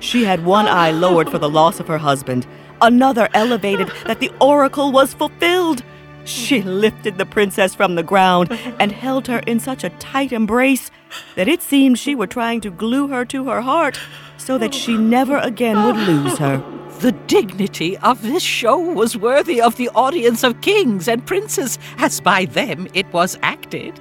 She 0.00 0.24
had 0.24 0.44
one 0.44 0.66
eye 0.66 0.90
lowered 0.90 1.30
for 1.30 1.38
the 1.38 1.48
loss 1.50 1.78
of 1.80 1.86
her 1.86 1.98
husband, 1.98 2.46
another 2.84 3.28
elevated 3.34 3.90
that 4.06 4.20
the 4.20 4.30
oracle 4.40 4.92
was 4.92 5.14
fulfilled. 5.14 5.82
She 6.24 6.62
lifted 6.62 7.18
the 7.18 7.26
princess 7.26 7.74
from 7.74 7.96
the 7.96 8.02
ground 8.02 8.50
and 8.78 8.92
held 8.92 9.26
her 9.26 9.40
in 9.40 9.60
such 9.60 9.84
a 9.84 9.90
tight 9.90 10.32
embrace 10.32 10.90
that 11.36 11.48
it 11.48 11.60
seemed 11.60 11.98
she 11.98 12.14
were 12.14 12.26
trying 12.26 12.60
to 12.62 12.70
glue 12.70 13.08
her 13.08 13.24
to 13.26 13.44
her 13.48 13.60
heart 13.60 13.98
so 14.38 14.58
that 14.58 14.74
she 14.74 14.96
never 14.96 15.38
again 15.38 15.84
would 15.84 15.96
lose 15.96 16.38
her. 16.38 16.62
The 17.00 17.12
dignity 17.12 17.98
of 17.98 18.22
this 18.22 18.42
show 18.42 18.78
was 18.78 19.16
worthy 19.16 19.60
of 19.60 19.76
the 19.76 19.90
audience 19.90 20.42
of 20.42 20.60
kings 20.60 21.08
and 21.08 21.26
princes, 21.26 21.78
as 21.98 22.20
by 22.20 22.46
them 22.46 22.88
it 22.94 23.12
was 23.12 23.38
acted. 23.42 23.98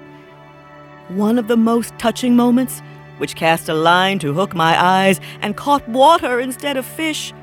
One 1.10 1.38
of 1.38 1.48
the 1.48 1.58
most 1.58 1.98
touching 1.98 2.36
moments, 2.36 2.82
which 3.18 3.36
cast 3.36 3.68
a 3.68 3.74
line 3.74 4.20
to 4.20 4.34
hook 4.34 4.56
my 4.56 4.82
eyes 4.82 5.20
and 5.42 5.58
caught 5.58 5.88
water 5.90 6.40
instead 6.40 6.78
of 6.78 6.86
fish, 6.86 7.34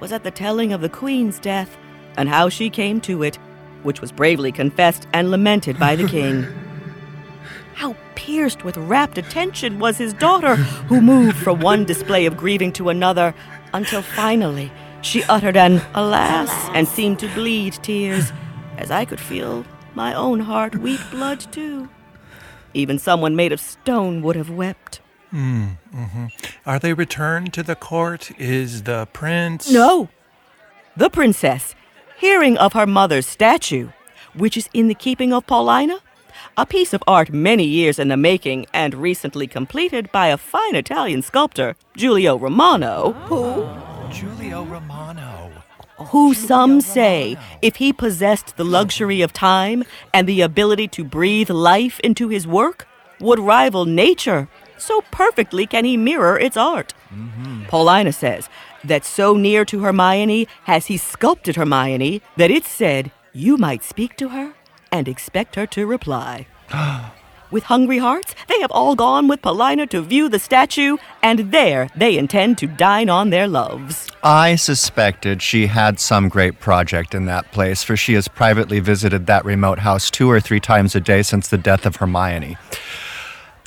was 0.00 0.12
at 0.12 0.24
the 0.24 0.30
telling 0.30 0.72
of 0.72 0.80
the 0.80 0.88
Queen's 0.88 1.38
death 1.38 1.76
and 2.16 2.28
how 2.28 2.48
she 2.48 2.70
came 2.70 3.00
to 3.02 3.22
it, 3.22 3.36
which 3.82 4.00
was 4.00 4.12
bravely 4.12 4.52
confessed 4.52 5.06
and 5.12 5.30
lamented 5.30 5.78
by 5.78 5.96
the 5.96 6.06
King. 6.06 6.46
How 7.74 7.96
pierced 8.14 8.64
with 8.64 8.76
rapt 8.76 9.18
attention 9.18 9.80
was 9.80 9.98
his 9.98 10.14
daughter, 10.14 10.54
who 10.54 11.00
moved 11.00 11.36
from 11.36 11.58
one 11.58 11.84
display 11.84 12.24
of 12.24 12.36
grieving 12.36 12.72
to 12.74 12.88
another, 12.88 13.34
until 13.72 14.00
finally 14.00 14.70
she 15.02 15.24
uttered 15.24 15.56
an 15.56 15.82
alas 15.94 16.50
and 16.72 16.86
seemed 16.86 17.18
to 17.18 17.28
bleed 17.34 17.74
tears, 17.82 18.32
as 18.78 18.90
I 18.90 19.04
could 19.04 19.20
feel 19.20 19.64
my 19.94 20.14
own 20.14 20.40
heart 20.40 20.76
weep 20.76 21.00
blood 21.10 21.40
too. 21.52 21.88
Even 22.72 22.98
someone 22.98 23.36
made 23.36 23.52
of 23.52 23.60
stone 23.60 24.22
would 24.22 24.36
have 24.36 24.50
wept. 24.50 25.00
Mm, 25.34 25.78
mm-hmm. 25.92 26.26
Are 26.64 26.78
they 26.78 26.92
returned 26.92 27.52
to 27.54 27.64
the 27.64 27.74
court? 27.74 28.30
Is 28.38 28.84
the 28.84 29.08
prince. 29.12 29.68
No! 29.68 30.08
The 30.96 31.10
princess, 31.10 31.74
hearing 32.16 32.56
of 32.56 32.72
her 32.74 32.86
mother's 32.86 33.26
statue, 33.26 33.88
which 34.34 34.56
is 34.56 34.68
in 34.72 34.86
the 34.86 34.94
keeping 34.94 35.32
of 35.32 35.44
Paulina, 35.44 35.98
a 36.56 36.64
piece 36.64 36.92
of 36.92 37.02
art 37.08 37.32
many 37.32 37.64
years 37.64 37.98
in 37.98 38.08
the 38.08 38.16
making 38.16 38.66
and 38.72 38.94
recently 38.94 39.48
completed 39.48 40.12
by 40.12 40.28
a 40.28 40.36
fine 40.36 40.76
Italian 40.76 41.20
sculptor, 41.20 41.74
Giulio 41.96 42.38
Romano, 42.38 43.12
who, 43.26 43.66
Giulio 44.12 44.62
Romano. 44.62 45.50
who 45.96 46.32
some 46.32 46.80
say, 46.80 47.36
if 47.60 47.76
he 47.76 47.92
possessed 47.92 48.56
the 48.56 48.64
luxury 48.64 49.20
of 49.20 49.32
time 49.32 49.82
and 50.12 50.28
the 50.28 50.42
ability 50.42 50.86
to 50.88 51.02
breathe 51.02 51.50
life 51.50 51.98
into 52.00 52.28
his 52.28 52.46
work, 52.46 52.86
would 53.18 53.40
rival 53.40 53.84
nature. 53.84 54.48
So 54.84 55.00
perfectly 55.10 55.66
can 55.66 55.86
he 55.86 55.96
mirror 55.96 56.38
its 56.38 56.58
art. 56.58 56.92
Paulina 57.68 58.12
says 58.12 58.50
that 58.84 59.06
so 59.06 59.32
near 59.34 59.64
to 59.64 59.80
Hermione 59.80 60.46
has 60.64 60.86
he 60.86 60.98
sculpted 60.98 61.56
Hermione 61.56 62.20
that 62.36 62.50
it's 62.50 62.68
said 62.68 63.10
you 63.32 63.56
might 63.56 63.82
speak 63.82 64.14
to 64.18 64.28
her 64.28 64.52
and 64.92 65.08
expect 65.08 65.54
her 65.54 65.66
to 65.68 65.86
reply. 65.86 66.46
with 67.50 67.64
hungry 67.64 67.96
hearts, 67.96 68.34
they 68.46 68.60
have 68.60 68.70
all 68.72 68.94
gone 68.94 69.26
with 69.26 69.40
Paulina 69.40 69.86
to 69.86 70.02
view 70.02 70.28
the 70.28 70.38
statue, 70.38 70.98
and 71.22 71.50
there 71.50 71.88
they 71.96 72.18
intend 72.18 72.58
to 72.58 72.66
dine 72.66 73.08
on 73.08 73.30
their 73.30 73.48
loves. 73.48 74.06
I 74.22 74.56
suspected 74.56 75.40
she 75.40 75.68
had 75.68 75.98
some 75.98 76.28
great 76.28 76.60
project 76.60 77.14
in 77.14 77.24
that 77.24 77.50
place, 77.52 77.82
for 77.82 77.96
she 77.96 78.12
has 78.12 78.28
privately 78.28 78.80
visited 78.80 79.24
that 79.28 79.46
remote 79.46 79.78
house 79.78 80.10
two 80.10 80.30
or 80.30 80.40
three 80.40 80.60
times 80.60 80.94
a 80.94 81.00
day 81.00 81.22
since 81.22 81.48
the 81.48 81.56
death 81.56 81.86
of 81.86 81.96
Hermione. 81.96 82.58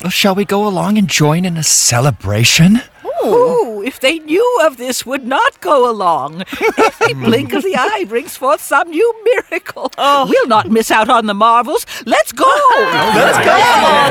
Well, 0.02 0.10
shall 0.10 0.34
we 0.36 0.44
go 0.44 0.66
along 0.66 0.96
and 0.96 1.08
join 1.08 1.44
in 1.44 1.56
a 1.56 1.64
celebration? 1.64 2.82
Who, 3.02 3.82
if 3.82 3.98
they 3.98 4.20
knew 4.20 4.60
of 4.62 4.76
this, 4.76 5.04
would 5.04 5.26
not 5.26 5.60
go 5.60 5.90
along? 5.90 6.44
Every 6.78 7.14
blink 7.14 7.52
of 7.52 7.64
the 7.64 7.74
eye 7.76 8.04
brings 8.08 8.36
forth 8.36 8.60
some 8.60 8.90
new 8.90 9.24
miracle. 9.24 9.90
Oh. 9.98 10.26
We'll 10.28 10.46
not 10.46 10.70
miss 10.70 10.92
out 10.92 11.08
on 11.08 11.26
the 11.26 11.34
marvels. 11.34 11.84
Let's 12.06 12.30
go! 12.30 12.44
Let's 12.44 13.38
go! 13.44 13.56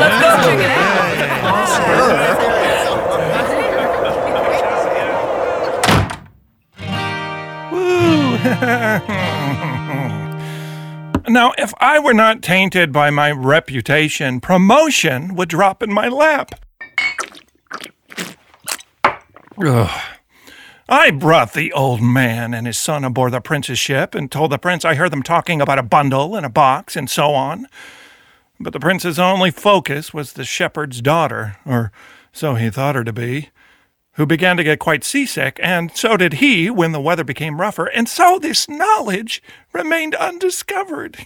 Let's 0.01 0.22
go 0.22 0.36
check 0.44 0.60
it 0.60 0.72
out. 9.10 9.24
Now, 11.30 11.54
if 11.58 11.74
I 11.80 12.00
were 12.00 12.14
not 12.14 12.42
tainted 12.42 12.94
by 12.94 13.10
my 13.10 13.32
reputation, 13.32 14.40
promotion 14.40 15.36
would 15.36 15.50
drop 15.50 15.84
in 15.84 15.92
my 15.92 16.08
lap. 16.08 16.52
Ugh. 19.58 20.02
I 20.90 21.12
brought 21.12 21.52
the 21.52 21.74
old 21.74 22.02
man 22.02 22.54
and 22.54 22.66
his 22.66 22.78
son 22.78 23.04
aboard 23.04 23.34
the 23.34 23.42
prince's 23.42 23.78
ship 23.78 24.16
and 24.16 24.32
told 24.32 24.52
the 24.52 24.58
prince 24.58 24.86
I 24.86 24.96
heard 24.96 25.12
them 25.12 25.22
talking 25.22 25.60
about 25.60 25.80
a 25.80 25.84
bundle 25.84 26.34
and 26.34 26.46
a 26.46 26.50
box 26.50 26.96
and 26.96 27.10
so 27.10 27.32
on. 27.32 27.68
But 28.58 28.72
the 28.72 28.80
prince's 28.80 29.20
only 29.20 29.52
focus 29.52 30.14
was 30.14 30.34
the 30.34 30.46
shepherd's 30.46 31.02
daughter, 31.02 31.58
or 31.66 31.92
so 32.32 32.56
he 32.56 32.70
thought 32.70 32.96
her 32.96 33.04
to 33.04 33.12
be, 33.12 33.50
who 34.18 34.26
began 34.26 34.58
to 34.58 34.64
get 34.64 34.80
quite 34.80 35.04
seasick, 35.04 35.60
and 35.62 35.96
so 35.96 36.18
did 36.18 36.34
he 36.34 36.72
when 36.72 36.92
the 36.92 37.00
weather 37.00 37.24
became 37.24 37.62
rougher, 37.62 37.86
and 37.86 38.10
so 38.10 38.40
this 38.40 38.68
knowledge 38.68 39.42
remained 39.72 40.16
undiscovered. 40.16 41.18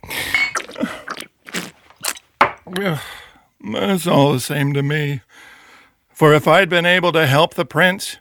It's 3.63 4.07
all 4.07 4.33
the 4.33 4.39
same 4.39 4.74
to 4.74 4.81
me. 4.81 5.21
For 6.10 6.33
if 6.33 6.48
I'd 6.48 6.67
been 6.67 6.88
able 6.88 7.12
to 7.12 7.27
help 7.27 7.53
the 7.53 7.63
prince, 7.63 8.17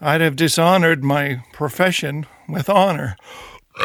I'd 0.00 0.22
have 0.22 0.34
dishonored 0.34 1.04
my 1.04 1.42
profession 1.52 2.24
with 2.48 2.70
honor. 2.70 3.14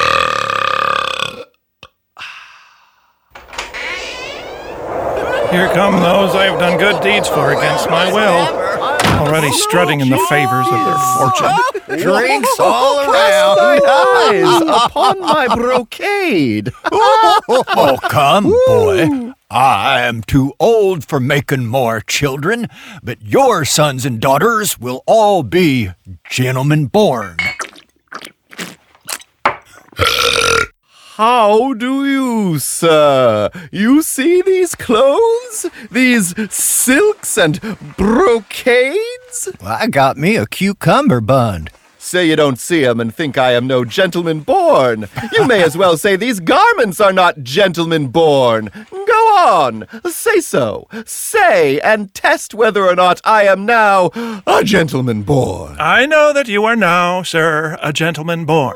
Here 5.51 5.67
come 5.73 5.99
those 5.99 6.33
I 6.35 6.45
have 6.45 6.57
done 6.57 6.79
good 6.79 7.03
deeds 7.03 7.27
for 7.27 7.51
against 7.51 7.89
my 7.89 8.11
will, 8.13 8.62
already 9.13 9.47
oh, 9.47 9.51
strutting 9.51 10.01
in 10.01 10.09
the 10.09 10.17
favors 10.29 10.67
of 10.67 10.85
their 10.85 10.97
fortune. 11.17 12.01
Drinks 12.03 12.49
oh, 12.59 12.63
all 12.63 13.11
around. 13.11 13.59
Eyes 13.87 14.61
upon 14.61 15.19
my 15.19 15.55
brocade. 15.55 16.71
oh, 16.91 17.99
come, 18.09 18.45
boy. 18.67 19.33
I 19.49 20.01
am 20.01 20.23
too 20.23 20.53
old 20.59 21.05
for 21.05 21.19
making 21.19 21.67
more 21.67 22.01
children, 22.01 22.67
but 23.03 23.21
your 23.21 23.65
sons 23.65 24.05
and 24.05 24.19
daughters 24.19 24.79
will 24.79 25.03
all 25.05 25.43
be 25.43 25.91
gentlemen 26.29 26.87
born. 26.87 27.37
How 31.17 31.73
do 31.73 32.07
you, 32.07 32.57
sir? 32.57 33.51
You 33.71 34.01
see 34.01 34.41
these 34.41 34.73
clothes? 34.73 35.67
These 35.91 36.33
silks 36.51 37.37
and 37.37 37.59
brocades? 37.97 39.49
Well, 39.61 39.77
I 39.79 39.85
got 39.87 40.17
me 40.17 40.37
a 40.37 40.47
cucumber 40.47 41.21
bun. 41.21 41.67
Say 41.99 42.25
you 42.27 42.35
don't 42.35 42.59
see 42.59 42.83
'em 42.83 42.99
and 42.99 43.13
think 43.15 43.37
I 43.37 43.51
am 43.53 43.67
no 43.67 43.85
gentleman 43.85 44.39
born. 44.39 45.07
You 45.33 45.45
may 45.47 45.63
as 45.63 45.77
well 45.77 45.97
say 45.97 46.15
these 46.15 46.39
garments 46.39 46.99
are 46.99 47.13
not 47.13 47.43
gentleman 47.43 48.07
born. 48.07 48.71
Go 48.91 49.21
on, 49.37 49.85
say 50.09 50.39
so. 50.41 50.87
Say 51.05 51.79
and 51.79 52.13
test 52.13 52.53
whether 52.53 52.85
or 52.87 52.95
not 52.95 53.21
I 53.23 53.43
am 53.43 53.65
now 53.65 54.09
a 54.47 54.63
gentleman 54.63 55.21
born. 55.21 55.75
I 55.79 56.05
know 56.07 56.33
that 56.33 56.47
you 56.47 56.65
are 56.65 56.75
now, 56.75 57.23
sir, 57.23 57.77
a 57.81 57.93
gentleman 57.93 58.45
born. 58.45 58.75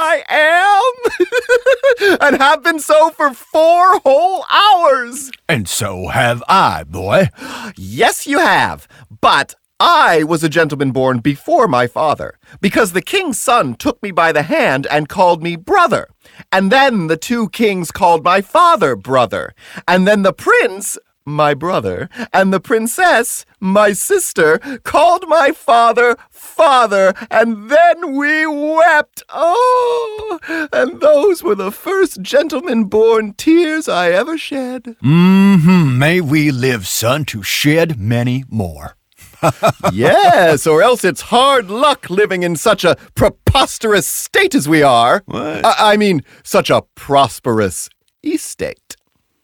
I 0.00 0.22
am, 0.28 2.18
and 2.20 2.40
have 2.40 2.62
been 2.62 2.78
so 2.78 3.10
for 3.10 3.34
four 3.34 3.98
whole 3.98 4.44
hours. 4.48 5.32
And 5.48 5.68
so 5.68 6.06
have 6.06 6.42
I, 6.48 6.84
boy. 6.84 7.30
Yes, 7.76 8.24
you 8.24 8.38
have. 8.38 8.86
But 9.20 9.56
I 9.80 10.22
was 10.22 10.44
a 10.44 10.48
gentleman 10.48 10.92
born 10.92 11.18
before 11.18 11.66
my 11.66 11.88
father, 11.88 12.38
because 12.60 12.92
the 12.92 13.02
king's 13.02 13.40
son 13.40 13.74
took 13.74 14.00
me 14.02 14.12
by 14.12 14.30
the 14.30 14.42
hand 14.42 14.86
and 14.88 15.08
called 15.08 15.42
me 15.42 15.56
brother. 15.56 16.08
And 16.52 16.70
then 16.70 17.08
the 17.08 17.16
two 17.16 17.48
kings 17.48 17.90
called 17.90 18.24
my 18.24 18.40
father 18.40 18.94
brother. 18.94 19.52
And 19.86 20.06
then 20.06 20.22
the 20.22 20.32
prince 20.32 20.96
my 21.30 21.54
brother, 21.54 22.08
and 22.32 22.52
the 22.52 22.60
princess, 22.60 23.44
my 23.60 23.92
sister, 23.92 24.58
called 24.84 25.28
my 25.28 25.52
father 25.52 26.16
father, 26.30 27.14
and 27.30 27.70
then 27.70 28.16
we 28.16 28.46
wept. 28.46 29.22
Oh, 29.28 30.38
and 30.72 31.00
those 31.00 31.42
were 31.42 31.54
the 31.54 31.70
first 31.70 32.20
gentleman 32.20 32.84
born 32.84 33.34
tears 33.34 33.88
I 33.88 34.10
ever 34.10 34.36
shed. 34.36 34.96
Mm-hmm. 35.02 35.98
May 35.98 36.20
we 36.20 36.50
live, 36.50 36.86
son, 36.88 37.24
to 37.26 37.42
shed 37.42 37.98
many 37.98 38.44
more. 38.48 38.96
yes, 39.92 40.66
or 40.66 40.82
else 40.82 41.04
it's 41.04 41.20
hard 41.22 41.70
luck 41.70 42.10
living 42.10 42.42
in 42.42 42.56
such 42.56 42.84
a 42.84 42.96
preposterous 43.14 44.06
state 44.06 44.54
as 44.54 44.68
we 44.68 44.82
are. 44.82 45.22
What? 45.26 45.64
I, 45.64 45.92
I 45.92 45.96
mean, 45.96 46.24
such 46.42 46.70
a 46.70 46.82
prosperous 46.96 47.88
estate. 48.24 48.96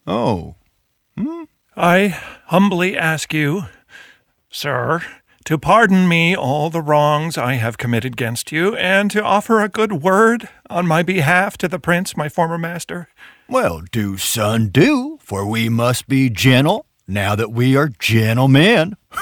Oh. 0.06 0.56
Hmm? 1.16 1.44
I 1.76 2.08
humbly 2.46 2.96
ask 2.96 3.34
you, 3.34 3.64
sir, 4.48 5.02
to 5.44 5.58
pardon 5.58 6.08
me 6.08 6.36
all 6.36 6.70
the 6.70 6.80
wrongs 6.80 7.36
I 7.36 7.54
have 7.54 7.78
committed 7.78 8.12
against 8.12 8.52
you, 8.52 8.76
and 8.76 9.10
to 9.10 9.22
offer 9.22 9.60
a 9.60 9.68
good 9.68 9.94
word 9.94 10.48
on 10.70 10.86
my 10.86 11.02
behalf 11.02 11.58
to 11.58 11.68
the 11.68 11.80
prince, 11.80 12.16
my 12.16 12.28
former 12.28 12.58
master. 12.58 13.08
Well, 13.48 13.82
do, 13.90 14.16
son, 14.16 14.68
do, 14.68 15.18
for 15.20 15.44
we 15.44 15.68
must 15.68 16.06
be 16.06 16.30
gentle 16.30 16.86
now 17.08 17.34
that 17.34 17.50
we 17.50 17.76
are 17.76 17.88
gentlemen. 17.88 18.96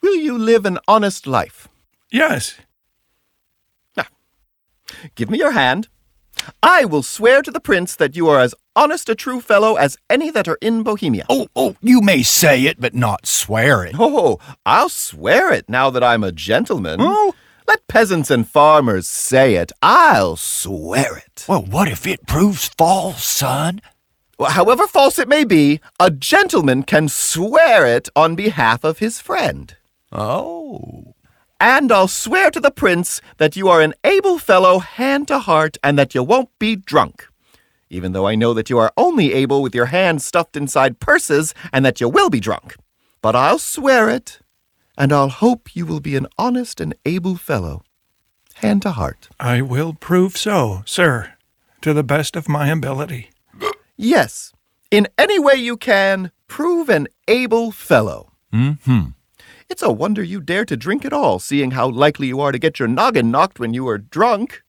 Will 0.00 0.16
you 0.16 0.38
live 0.38 0.64
an 0.66 0.78
honest 0.86 1.26
life? 1.26 1.68
Yes. 2.12 2.58
Now, 3.96 4.06
give 5.16 5.28
me 5.30 5.38
your 5.38 5.50
hand. 5.50 5.88
I 6.62 6.84
will 6.84 7.02
swear 7.02 7.42
to 7.42 7.50
the 7.50 7.60
prince 7.60 7.96
that 7.96 8.16
you 8.16 8.28
are 8.28 8.40
as 8.40 8.54
honest 8.76 9.08
a 9.08 9.14
true 9.14 9.40
fellow 9.40 9.76
as 9.76 9.96
any 10.08 10.30
that 10.30 10.48
are 10.48 10.58
in 10.60 10.82
Bohemia. 10.82 11.26
Oh, 11.28 11.48
oh, 11.54 11.76
you 11.80 12.00
may 12.00 12.22
say 12.22 12.64
it, 12.64 12.80
but 12.80 12.94
not 12.94 13.26
swear 13.26 13.84
it. 13.84 13.94
Oh, 13.98 14.18
oh, 14.18 14.54
I'll 14.64 14.88
swear 14.88 15.52
it 15.52 15.68
now 15.68 15.90
that 15.90 16.04
I'm 16.04 16.24
a 16.24 16.32
gentleman. 16.32 17.00
Oh. 17.00 17.34
Let 17.66 17.86
peasants 17.86 18.30
and 18.30 18.48
farmers 18.48 19.06
say 19.06 19.54
it. 19.54 19.70
I'll 19.80 20.36
swear 20.36 21.18
it. 21.18 21.44
Well, 21.48 21.62
what 21.62 21.88
if 21.88 22.06
it 22.06 22.26
proves 22.26 22.68
false, 22.68 23.24
son? 23.24 23.80
Well, 24.38 24.50
however 24.50 24.86
false 24.86 25.18
it 25.18 25.28
may 25.28 25.44
be, 25.44 25.80
a 26.00 26.10
gentleman 26.10 26.82
can 26.82 27.08
swear 27.08 27.86
it 27.86 28.08
on 28.16 28.34
behalf 28.34 28.82
of 28.82 28.98
his 28.98 29.20
friend. 29.20 29.76
Oh. 30.10 30.99
And 31.60 31.92
I'll 31.92 32.08
swear 32.08 32.50
to 32.50 32.58
the 32.58 32.70
prince 32.70 33.20
that 33.36 33.54
you 33.54 33.68
are 33.68 33.82
an 33.82 33.92
able 34.02 34.38
fellow 34.38 34.78
hand 34.78 35.28
to 35.28 35.38
heart 35.38 35.76
and 35.84 35.98
that 35.98 36.14
you 36.14 36.22
won't 36.22 36.48
be 36.58 36.74
drunk. 36.74 37.28
Even 37.90 38.12
though 38.12 38.26
I 38.26 38.34
know 38.34 38.54
that 38.54 38.70
you 38.70 38.78
are 38.78 38.92
only 38.96 39.34
able 39.34 39.60
with 39.60 39.74
your 39.74 39.86
hands 39.86 40.24
stuffed 40.24 40.56
inside 40.56 41.00
purses 41.00 41.54
and 41.70 41.84
that 41.84 42.00
you 42.00 42.08
will 42.08 42.30
be 42.30 42.40
drunk. 42.40 42.76
But 43.20 43.36
I'll 43.36 43.58
swear 43.58 44.08
it, 44.08 44.40
and 44.96 45.12
I'll 45.12 45.28
hope 45.28 45.76
you 45.76 45.84
will 45.84 46.00
be 46.00 46.16
an 46.16 46.26
honest 46.38 46.80
and 46.80 46.94
able 47.04 47.36
fellow, 47.36 47.82
hand 48.54 48.80
to 48.82 48.92
heart. 48.92 49.28
I 49.38 49.60
will 49.60 49.92
prove 49.92 50.38
so, 50.38 50.82
sir, 50.86 51.34
to 51.82 51.92
the 51.92 52.02
best 52.02 52.36
of 52.36 52.48
my 52.48 52.68
ability. 52.68 53.30
Yes, 53.96 54.52
in 54.90 55.08
any 55.18 55.38
way 55.38 55.56
you 55.56 55.76
can, 55.76 56.30
prove 56.46 56.88
an 56.88 57.08
able 57.28 57.70
fellow. 57.70 58.32
Mm-hmm. 58.54 59.10
It's 59.70 59.82
a 59.82 59.92
wonder 59.92 60.22
you 60.22 60.40
dare 60.40 60.64
to 60.66 60.76
drink 60.76 61.04
at 61.04 61.12
all, 61.12 61.38
seeing 61.38 61.70
how 61.70 61.88
likely 61.88 62.26
you 62.26 62.40
are 62.40 62.50
to 62.52 62.58
get 62.58 62.78
your 62.80 62.88
noggin 62.88 63.30
knocked 63.30 63.60
when 63.60 63.72
you 63.72 63.86
are 63.88 63.98
drunk. 63.98 64.62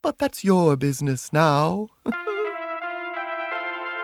But 0.00 0.18
that's 0.18 0.44
your 0.44 0.76
business 0.76 1.32
now. 1.32 1.88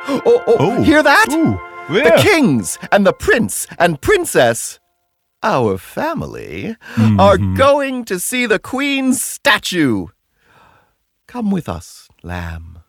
oh, 0.08 0.20
oh, 0.26 0.42
Oh. 0.58 0.82
hear 0.82 1.02
that? 1.02 1.28
Ooh, 1.30 1.58
The 1.94 2.18
kings 2.22 2.78
and 2.92 3.06
the 3.06 3.12
prince 3.12 3.66
and 3.78 4.00
princess, 4.00 4.78
our 5.42 5.78
family, 5.78 6.76
are 7.18 7.36
Mhm. 7.38 7.56
going 7.56 8.04
to 8.06 8.18
see 8.18 8.46
the 8.46 8.58
queen's 8.58 9.22
statue. 9.22 10.06
Come 11.26 11.50
with 11.50 11.68
us, 11.68 12.08
lamb. 12.22 12.80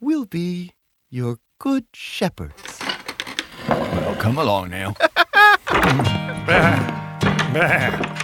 We'll 0.00 0.26
be 0.26 0.74
your 1.10 1.38
good 1.58 1.86
shepherds. 1.94 2.78
Well, 3.68 4.14
come 4.16 4.38
along 4.38 4.70
now. 4.70 4.94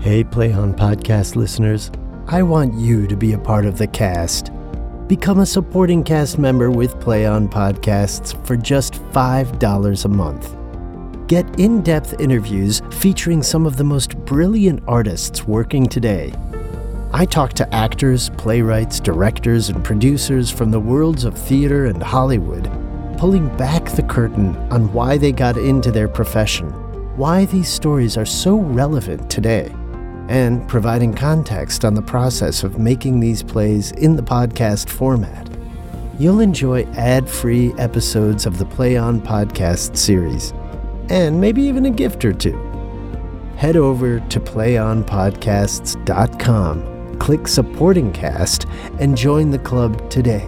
Hey, 0.00 0.22
Play 0.22 0.52
On 0.52 0.72
Podcast 0.72 1.34
listeners. 1.34 1.90
I 2.28 2.42
want 2.42 2.74
you 2.74 3.08
to 3.08 3.16
be 3.16 3.32
a 3.32 3.38
part 3.38 3.66
of 3.66 3.78
the 3.78 3.88
cast. 3.88 4.52
Become 5.08 5.40
a 5.40 5.46
supporting 5.46 6.04
cast 6.04 6.38
member 6.38 6.70
with 6.70 6.98
Play 7.00 7.26
On 7.26 7.48
Podcasts 7.48 8.46
for 8.46 8.56
just 8.56 8.94
$5 9.12 10.04
a 10.04 10.08
month. 10.08 10.57
Get 11.28 11.60
in 11.60 11.82
depth 11.82 12.18
interviews 12.20 12.80
featuring 12.90 13.42
some 13.42 13.66
of 13.66 13.76
the 13.76 13.84
most 13.84 14.16
brilliant 14.24 14.82
artists 14.88 15.46
working 15.46 15.86
today. 15.86 16.32
I 17.12 17.26
talk 17.26 17.52
to 17.54 17.74
actors, 17.74 18.30
playwrights, 18.38 18.98
directors, 18.98 19.68
and 19.68 19.84
producers 19.84 20.50
from 20.50 20.70
the 20.70 20.80
worlds 20.80 21.24
of 21.24 21.36
theater 21.36 21.84
and 21.84 22.02
Hollywood, 22.02 22.64
pulling 23.18 23.54
back 23.58 23.90
the 23.90 24.04
curtain 24.04 24.56
on 24.72 24.90
why 24.94 25.18
they 25.18 25.30
got 25.32 25.58
into 25.58 25.90
their 25.90 26.08
profession, 26.08 26.70
why 27.18 27.44
these 27.44 27.68
stories 27.68 28.16
are 28.16 28.24
so 28.24 28.56
relevant 28.56 29.30
today, 29.30 29.70
and 30.30 30.66
providing 30.66 31.12
context 31.12 31.84
on 31.84 31.92
the 31.92 32.00
process 32.00 32.64
of 32.64 32.78
making 32.78 33.20
these 33.20 33.42
plays 33.42 33.90
in 33.92 34.16
the 34.16 34.22
podcast 34.22 34.88
format. 34.88 35.46
You'll 36.18 36.40
enjoy 36.40 36.84
ad 36.94 37.28
free 37.28 37.74
episodes 37.74 38.46
of 38.46 38.56
the 38.56 38.64
Play 38.64 38.96
On 38.96 39.20
podcast 39.20 39.94
series, 39.94 40.54
and 41.10 41.40
maybe 41.40 41.62
even 41.62 41.86
a 41.86 41.90
gift 41.90 42.24
or 42.24 42.32
two. 42.32 42.56
Head 43.56 43.76
over 43.76 44.20
to 44.20 44.40
playonpodcasts.com 44.40 46.98
click 47.18 47.46
Supporting 47.46 48.10
Cast 48.12 48.66
and 49.00 49.16
join 49.16 49.50
the 49.50 49.58
club 49.58 50.10
today. 50.10 50.46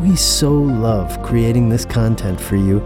We 0.00 0.16
so 0.16 0.52
love 0.52 1.22
creating 1.22 1.68
this 1.68 1.84
content 1.84 2.40
for 2.40 2.56
you, 2.56 2.80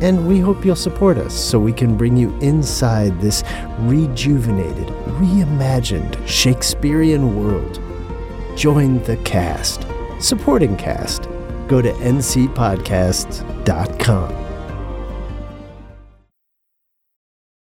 and 0.00 0.28
we 0.28 0.38
hope 0.40 0.64
you'll 0.64 0.76
support 0.76 1.18
us 1.18 1.34
so 1.34 1.58
we 1.58 1.72
can 1.72 1.96
bring 1.96 2.16
you 2.16 2.32
inside 2.40 3.20
this 3.20 3.42
rejuvenated, 3.78 4.86
reimagined 5.18 6.24
Shakespearean 6.26 7.36
world. 7.36 7.80
Join 8.56 9.02
the 9.04 9.16
cast. 9.18 9.86
Supporting 10.20 10.76
Cast. 10.76 11.28
Go 11.66 11.82
to 11.82 11.92
ncpodcasts.com. 11.92 14.43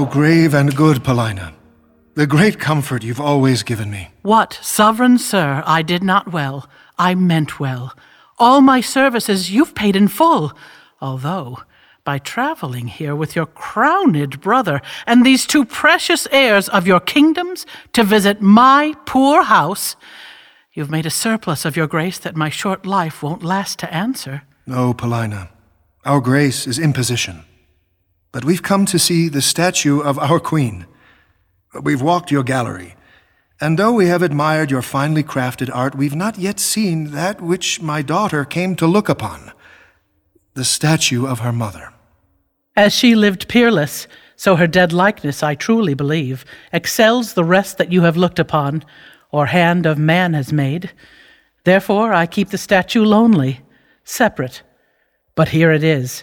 O 0.00 0.06
grave 0.06 0.54
and 0.54 0.74
good 0.74 1.04
Paulina, 1.04 1.52
the 2.14 2.26
great 2.26 2.58
comfort 2.58 3.04
you've 3.04 3.20
always 3.20 3.62
given 3.62 3.90
me. 3.90 4.08
What, 4.22 4.58
sovereign 4.62 5.18
sir, 5.18 5.62
I 5.66 5.82
did 5.82 6.02
not 6.02 6.32
well. 6.32 6.66
I 6.98 7.14
meant 7.14 7.60
well. 7.60 7.94
All 8.38 8.62
my 8.62 8.80
services 8.80 9.50
you've 9.50 9.74
paid 9.74 9.96
in 9.96 10.08
full, 10.08 10.56
although 11.02 11.58
by 12.02 12.16
traveling 12.16 12.86
here 12.86 13.14
with 13.14 13.36
your 13.36 13.44
crowned 13.44 14.40
brother 14.40 14.80
and 15.06 15.22
these 15.22 15.46
two 15.46 15.66
precious 15.66 16.26
heirs 16.32 16.70
of 16.70 16.86
your 16.86 17.00
kingdoms 17.00 17.66
to 17.92 18.02
visit 18.02 18.40
my 18.40 18.94
poor 19.04 19.42
house, 19.42 19.96
you've 20.72 20.90
made 20.90 21.04
a 21.04 21.10
surplus 21.10 21.66
of 21.66 21.76
your 21.76 21.86
grace 21.86 22.16
that 22.16 22.34
my 22.34 22.48
short 22.48 22.86
life 22.86 23.22
won't 23.22 23.42
last 23.42 23.78
to 23.80 23.92
answer. 23.92 24.44
No, 24.66 24.94
Paulina. 24.94 25.50
our 26.06 26.22
grace 26.22 26.66
is 26.66 26.78
imposition. 26.78 27.44
But 28.32 28.44
we've 28.44 28.62
come 28.62 28.86
to 28.86 28.98
see 28.98 29.28
the 29.28 29.42
statue 29.42 30.00
of 30.00 30.18
our 30.18 30.38
queen. 30.38 30.86
We've 31.82 32.02
walked 32.02 32.30
your 32.30 32.42
gallery, 32.42 32.94
and 33.60 33.78
though 33.78 33.92
we 33.92 34.06
have 34.06 34.22
admired 34.22 34.70
your 34.70 34.82
finely 34.82 35.22
crafted 35.22 35.70
art, 35.74 35.94
we've 35.94 36.14
not 36.14 36.38
yet 36.38 36.58
seen 36.58 37.10
that 37.10 37.40
which 37.40 37.82
my 37.82 38.02
daughter 38.02 38.44
came 38.44 38.74
to 38.76 38.86
look 38.86 39.08
upon 39.08 39.52
the 40.54 40.64
statue 40.64 41.26
of 41.26 41.40
her 41.40 41.52
mother. 41.52 41.92
As 42.76 42.92
she 42.92 43.14
lived 43.14 43.48
peerless, 43.48 44.08
so 44.36 44.56
her 44.56 44.66
dead 44.66 44.92
likeness, 44.92 45.42
I 45.42 45.54
truly 45.54 45.94
believe, 45.94 46.44
excels 46.72 47.34
the 47.34 47.44
rest 47.44 47.78
that 47.78 47.92
you 47.92 48.02
have 48.02 48.16
looked 48.16 48.38
upon, 48.38 48.84
or 49.30 49.46
hand 49.46 49.86
of 49.86 49.98
man 49.98 50.34
has 50.34 50.52
made. 50.52 50.90
Therefore, 51.64 52.12
I 52.12 52.26
keep 52.26 52.48
the 52.48 52.58
statue 52.58 53.04
lonely, 53.04 53.60
separate. 54.04 54.62
But 55.34 55.48
here 55.48 55.72
it 55.72 55.84
is. 55.84 56.20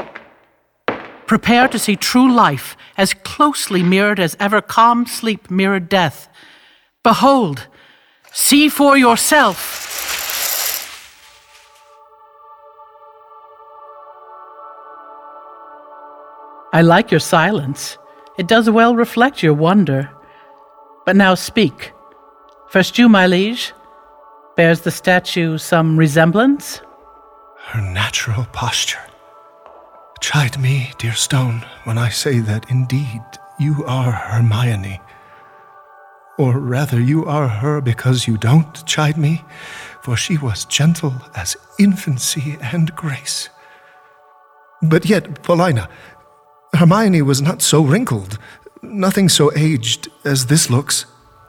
Prepare 1.27 1.67
to 1.67 1.77
see 1.77 1.97
true 1.97 2.31
life 2.31 2.77
as 2.97 3.13
closely 3.13 3.83
mirrored 3.83 4.19
as 4.19 4.37
ever 4.39 4.61
calm 4.61 5.05
sleep 5.05 5.51
mirrored 5.51 5.89
death. 5.89 6.29
Behold, 7.03 7.67
see 8.31 8.69
for 8.69 8.97
yourself. 8.97 9.83
I 16.73 16.81
like 16.81 17.11
your 17.11 17.19
silence. 17.19 17.97
It 18.37 18.47
does 18.47 18.69
well 18.69 18.95
reflect 18.95 19.41
your 19.41 19.53
wonder. 19.53 20.09
But 21.05 21.15
now 21.15 21.35
speak. 21.35 21.91
First 22.69 22.97
you, 22.97 23.09
my 23.09 23.27
liege. 23.27 23.73
Bears 24.55 24.81
the 24.81 24.91
statue 24.91 25.57
some 25.57 25.97
resemblance? 25.97 26.81
Her 27.57 27.81
natural 27.81 28.45
posture. 28.53 29.06
Chide 30.19 30.59
me, 30.59 30.91
dear 30.97 31.13
stone, 31.13 31.65
when 31.83 31.97
I 31.97 32.09
say 32.09 32.39
that 32.39 32.69
indeed 32.69 33.21
you 33.59 33.83
are 33.85 34.11
Hermione. 34.11 34.99
Or 36.37 36.59
rather, 36.59 36.99
you 36.99 37.25
are 37.25 37.47
her 37.47 37.81
because 37.81 38.27
you 38.27 38.37
don't 38.37 38.85
chide 38.85 39.17
me, 39.17 39.43
for 40.01 40.15
she 40.15 40.37
was 40.37 40.65
gentle 40.65 41.13
as 41.35 41.57
infancy 41.79 42.57
and 42.61 42.95
grace. 42.95 43.49
But 44.81 45.05
yet, 45.05 45.41
Paulina, 45.43 45.89
Hermione 46.75 47.21
was 47.23 47.41
not 47.41 47.61
so 47.61 47.81
wrinkled, 47.81 48.37
nothing 48.81 49.29
so 49.29 49.51
aged 49.55 50.09
as 50.23 50.45
this 50.45 50.69
looks. 50.69 51.05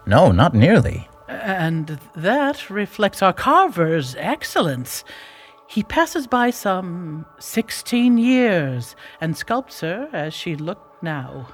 No, 0.07 0.33
not 0.33 0.55
nearly. 0.55 1.09
And 1.29 1.99
that 2.17 2.71
reflects 2.71 3.23
our 3.23 3.35
carver's 3.35 4.15
excellence. 4.19 5.05
He 5.69 5.83
passes 5.83 6.27
by 6.27 6.49
some 6.49 7.27
sixteen 7.39 8.17
years 8.17 8.97
and 9.21 9.35
sculpts 9.35 9.81
her 9.81 10.09
as 10.15 10.33
she 10.33 10.57
looked 10.57 11.03
now. 11.03 11.49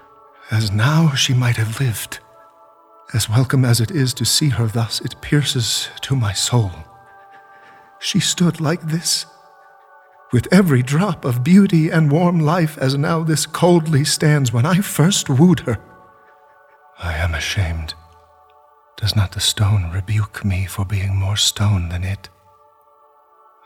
As 0.53 0.71
now 0.71 1.15
she 1.15 1.35
might 1.35 1.57
have 1.57 1.81
lived. 1.81 2.21
As 3.13 3.29
welcome 3.29 3.65
as 3.65 3.81
it 3.81 3.91
is 3.91 4.15
to 4.15 4.25
see 4.25 4.51
her 4.51 4.67
thus, 4.69 5.01
it 5.01 5.21
pierces 5.21 5.89
to 6.03 6.15
my 6.15 6.33
soul. 6.33 6.71
She 7.99 8.21
stood 8.21 8.61
like 8.61 8.83
this, 8.83 9.27
with 10.33 10.47
every 10.53 10.83
drop 10.83 11.25
of 11.25 11.43
beauty 11.43 11.91
and 11.91 12.13
warm 12.13 12.39
life, 12.39 12.79
as 12.79 12.97
now 12.97 13.25
this 13.25 13.47
coldly 13.47 14.05
stands 14.05 14.53
when 14.53 14.65
I 14.65 14.77
first 14.77 15.29
wooed 15.29 15.61
her. 15.61 15.79
I 16.99 17.15
am 17.15 17.35
ashamed. 17.35 17.95
Does 18.97 19.17
not 19.17 19.33
the 19.33 19.41
stone 19.41 19.91
rebuke 19.91 20.45
me 20.45 20.67
for 20.67 20.85
being 20.85 21.17
more 21.17 21.37
stone 21.37 21.89
than 21.89 22.05
it? 22.05 22.29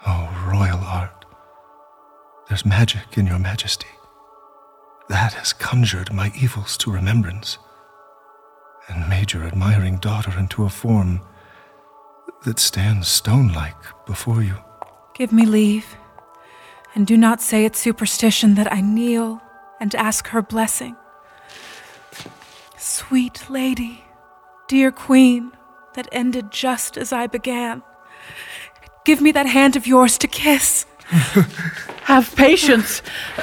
Oh, 0.07 0.47
royal 0.51 0.79
art, 0.79 1.25
there's 2.49 2.65
magic 2.65 3.19
in 3.19 3.27
your 3.27 3.39
majesty. 3.39 3.89
That 5.09 5.33
has 5.35 5.53
conjured 5.53 6.13
my 6.13 6.33
evils 6.41 6.77
to 6.79 6.91
remembrance 6.91 7.59
and 8.89 9.09
made 9.09 9.33
your 9.33 9.45
admiring 9.45 9.97
daughter 9.99 10.39
into 10.39 10.65
a 10.65 10.71
form 10.71 11.21
that 12.45 12.59
stands 12.59 13.09
stone 13.09 13.49
like 13.49 13.77
before 14.07 14.43
you. 14.43 14.57
Give 15.15 15.33
me 15.33 15.45
leave, 15.45 15.97
and 16.95 17.07
do 17.07 17.17
not 17.17 17.43
say 17.43 17.65
it's 17.65 17.79
superstition 17.79 18.55
that 18.55 18.73
I 18.73 18.81
kneel 18.81 19.43
and 19.81 19.95
ask 19.95 20.29
her 20.29 20.43
blessing. 20.43 20.97
Sweet 22.77 23.51
lady, 23.51 24.05
dear 24.69 24.93
queen, 24.93 25.53
that 25.95 26.09
ended 26.13 26.53
just 26.53 26.97
as 26.97 27.13
I 27.13 27.27
began, 27.27 27.83
Give 29.09 29.23
me 29.23 29.33
that 29.33 29.47
hand 29.47 29.75
of 29.75 29.87
yours 29.87 30.19
to 30.19 30.29
kiss. 30.29 30.85
Have 32.03 32.37
patience. 32.37 33.01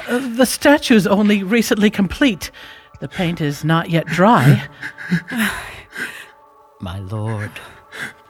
Uh, 0.08 0.20
the 0.20 0.46
statue's 0.46 1.08
only 1.08 1.42
recently 1.42 1.90
complete. 1.90 2.52
The 3.00 3.08
paint 3.08 3.42
is 3.42 3.64
not 3.64 3.90
yet 3.90 4.06
dry. 4.06 4.70
My 6.82 7.00
lord, 7.00 7.50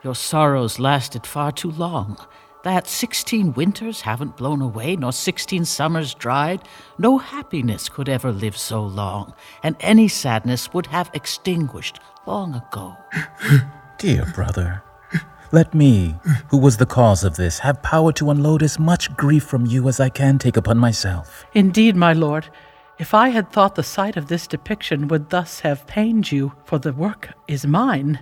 your 0.01 0.15
sorrows 0.15 0.79
lasted 0.79 1.27
far 1.27 1.51
too 1.51 1.71
long. 1.71 2.17
That 2.63 2.87
sixteen 2.87 3.51
winters 3.51 3.99
haven't 3.99 4.37
blown 4.37 4.61
away, 4.61 4.95
nor 4.95 5.11
sixteen 5.11 5.65
summers 5.65 6.13
dried. 6.13 6.61
No 6.97 7.17
happiness 7.17 7.89
could 7.89 8.07
ever 8.07 8.31
live 8.31 8.55
so 8.55 8.81
long, 8.81 9.33
and 9.61 9.75
any 9.81 10.07
sadness 10.07 10.73
would 10.73 10.85
have 10.85 11.11
extinguished 11.13 11.99
long 12.25 12.55
ago. 12.55 12.95
Dear 13.97 14.23
brother, 14.33 14.84
let 15.55 15.73
me, 15.73 16.13
who 16.49 16.57
was 16.57 16.75
the 16.75 16.85
cause 16.85 17.23
of 17.23 17.37
this, 17.37 17.59
have 17.59 17.81
power 17.81 18.11
to 18.11 18.29
unload 18.29 18.61
as 18.61 18.77
much 18.77 19.15
grief 19.15 19.45
from 19.45 19.65
you 19.65 19.87
as 19.87 20.01
I 20.01 20.09
can 20.09 20.37
take 20.37 20.57
upon 20.57 20.77
myself. 20.77 21.45
Indeed, 21.53 21.95
my 21.95 22.11
lord, 22.11 22.49
if 22.99 23.13
I 23.13 23.29
had 23.29 23.53
thought 23.53 23.75
the 23.75 23.81
sight 23.81 24.17
of 24.17 24.27
this 24.27 24.47
depiction 24.47 25.07
would 25.07 25.29
thus 25.29 25.61
have 25.61 25.87
pained 25.87 26.29
you, 26.29 26.51
for 26.65 26.77
the 26.77 26.91
work 26.91 27.29
is 27.47 27.65
mine, 27.65 28.19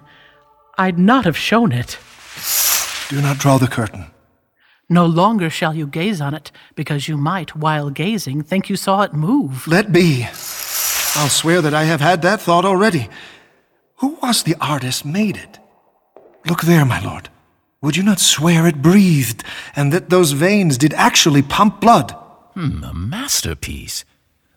I'd 0.77 0.99
not 0.99 1.25
have 1.25 1.35
shown 1.35 1.71
it. 1.71 1.97
Do 3.09 3.19
not 3.19 3.39
draw 3.39 3.57
the 3.57 3.67
curtain. 3.67 4.11
No 4.87 5.07
longer 5.07 5.49
shall 5.49 5.73
you 5.73 5.87
gaze 5.87 6.21
on 6.21 6.35
it, 6.35 6.51
because 6.75 7.07
you 7.07 7.17
might, 7.17 7.55
while 7.55 7.89
gazing, 7.89 8.43
think 8.43 8.69
you 8.69 8.75
saw 8.75 9.01
it 9.01 9.11
move. 9.11 9.67
Let 9.67 9.91
be. 9.91 10.25
I'll 11.15 11.29
swear 11.29 11.63
that 11.63 11.73
I 11.73 11.85
have 11.85 12.01
had 12.01 12.21
that 12.21 12.41
thought 12.41 12.63
already. 12.63 13.09
Who 14.01 14.19
was 14.21 14.43
the 14.43 14.55
artist 14.61 15.03
made 15.03 15.37
it? 15.37 15.57
Look 16.45 16.61
there, 16.63 16.85
my 16.85 16.99
lord. 16.99 17.29
Would 17.81 17.97
you 17.97 18.03
not 18.03 18.19
swear 18.19 18.67
it 18.67 18.81
breathed, 18.81 19.43
and 19.75 19.91
that 19.91 20.09
those 20.09 20.31
veins 20.31 20.77
did 20.77 20.93
actually 20.93 21.41
pump 21.41 21.81
blood? 21.81 22.11
Hmm, 22.53 22.83
a 22.83 22.93
masterpiece. 22.93 24.05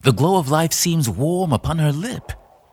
The 0.02 0.12
glow 0.12 0.36
of 0.36 0.50
life 0.50 0.72
seems 0.72 1.08
warm 1.08 1.52
upon 1.52 1.78
her 1.78 1.92
lip. 1.92 2.32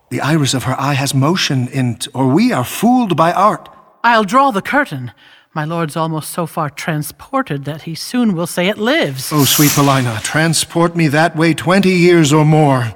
The 0.09 0.21
iris 0.21 0.53
of 0.53 0.63
her 0.63 0.79
eye 0.79 0.93
has 0.93 1.13
motion 1.13 1.67
in't, 1.69 2.07
or 2.13 2.27
we 2.27 2.51
are 2.51 2.63
fooled 2.63 3.15
by 3.15 3.31
art. 3.31 3.69
I'll 4.03 4.23
draw 4.23 4.51
the 4.51 4.61
curtain. 4.61 5.11
My 5.55 5.65
lord's 5.65 5.95
almost 5.95 6.31
so 6.31 6.45
far 6.45 6.69
transported 6.69 7.65
that 7.65 7.83
he 7.83 7.95
soon 7.95 8.35
will 8.35 8.47
say 8.47 8.67
it 8.67 8.77
lives. 8.77 9.31
Oh, 9.31 9.45
sweet 9.45 9.71
Paulina, 9.71 10.19
transport 10.23 10.95
me 10.95 11.07
that 11.07 11.35
way 11.35 11.53
twenty 11.53 11.91
years 11.91 12.33
or 12.33 12.45
more. 12.45 12.93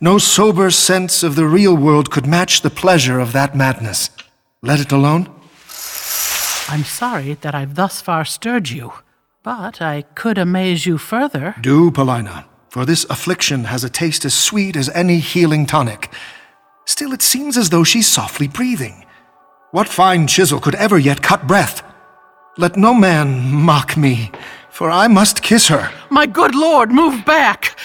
No 0.00 0.18
sober 0.18 0.70
sense 0.70 1.22
of 1.22 1.36
the 1.36 1.46
real 1.46 1.76
world 1.76 2.10
could 2.10 2.26
match 2.26 2.62
the 2.62 2.70
pleasure 2.70 3.18
of 3.18 3.32
that 3.32 3.56
madness. 3.56 4.10
Let 4.62 4.80
it 4.80 4.92
alone. 4.92 5.28
I'm 6.68 6.84
sorry 6.84 7.34
that 7.34 7.54
I've 7.54 7.76
thus 7.76 8.00
far 8.00 8.24
stirred 8.24 8.70
you, 8.70 8.92
but 9.44 9.80
I 9.80 10.02
could 10.02 10.36
amaze 10.36 10.84
you 10.84 10.98
further. 10.98 11.54
Do, 11.60 11.92
Paulina, 11.92 12.46
for 12.70 12.84
this 12.84 13.04
affliction 13.04 13.64
has 13.64 13.84
a 13.84 13.88
taste 13.88 14.24
as 14.24 14.34
sweet 14.34 14.74
as 14.74 14.88
any 14.90 15.18
healing 15.18 15.66
tonic. 15.66 16.10
Still, 16.84 17.12
it 17.12 17.22
seems 17.22 17.56
as 17.56 17.70
though 17.70 17.84
she's 17.84 18.08
softly 18.08 18.48
breathing. 18.48 19.06
What 19.70 19.88
fine 19.88 20.26
chisel 20.26 20.60
could 20.60 20.74
ever 20.74 20.98
yet 20.98 21.22
cut 21.22 21.46
breath? 21.46 21.82
Let 22.58 22.76
no 22.76 22.94
man 22.94 23.52
mock 23.52 23.96
me, 23.96 24.32
for 24.70 24.90
I 24.90 25.06
must 25.06 25.42
kiss 25.42 25.68
her. 25.68 25.92
My 26.10 26.26
good 26.26 26.54
lord, 26.54 26.90
move 26.90 27.24
back! 27.24 27.78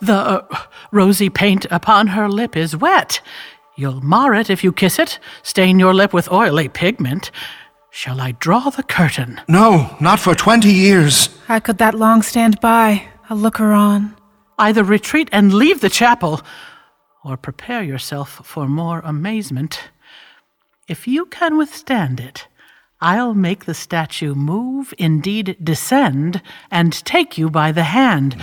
The 0.00 0.14
uh, 0.14 0.46
rosy 0.90 1.28
paint 1.28 1.66
upon 1.70 2.08
her 2.08 2.28
lip 2.28 2.56
is 2.56 2.76
wet. 2.76 3.20
You'll 3.76 4.00
mar 4.00 4.34
it 4.34 4.50
if 4.50 4.64
you 4.64 4.72
kiss 4.72 4.98
it, 4.98 5.18
stain 5.42 5.78
your 5.78 5.94
lip 5.94 6.12
with 6.12 6.30
oily 6.30 6.68
pigment. 6.68 7.30
Shall 7.94 8.22
I 8.22 8.32
draw 8.32 8.70
the 8.70 8.82
curtain? 8.82 9.38
No, 9.48 9.94
not 10.00 10.18
for 10.18 10.34
twenty 10.34 10.72
years. 10.72 11.28
I 11.46 11.60
could 11.60 11.76
that 11.76 11.94
long 11.94 12.22
stand 12.22 12.58
by, 12.58 13.06
a 13.28 13.34
looker 13.34 13.72
on. 13.72 14.16
Either 14.58 14.82
retreat 14.82 15.28
and 15.30 15.52
leave 15.52 15.82
the 15.82 15.90
chapel, 15.90 16.40
or 17.22 17.36
prepare 17.36 17.82
yourself 17.82 18.40
for 18.44 18.66
more 18.66 19.02
amazement. 19.04 19.90
If 20.88 21.06
you 21.06 21.26
can 21.26 21.58
withstand 21.58 22.18
it, 22.18 22.48
I'll 23.02 23.34
make 23.34 23.66
the 23.66 23.74
statue 23.74 24.34
move, 24.34 24.94
indeed 24.96 25.58
descend, 25.62 26.40
and 26.70 26.94
take 27.04 27.36
you 27.36 27.50
by 27.50 27.72
the 27.72 27.84
hand. 27.84 28.40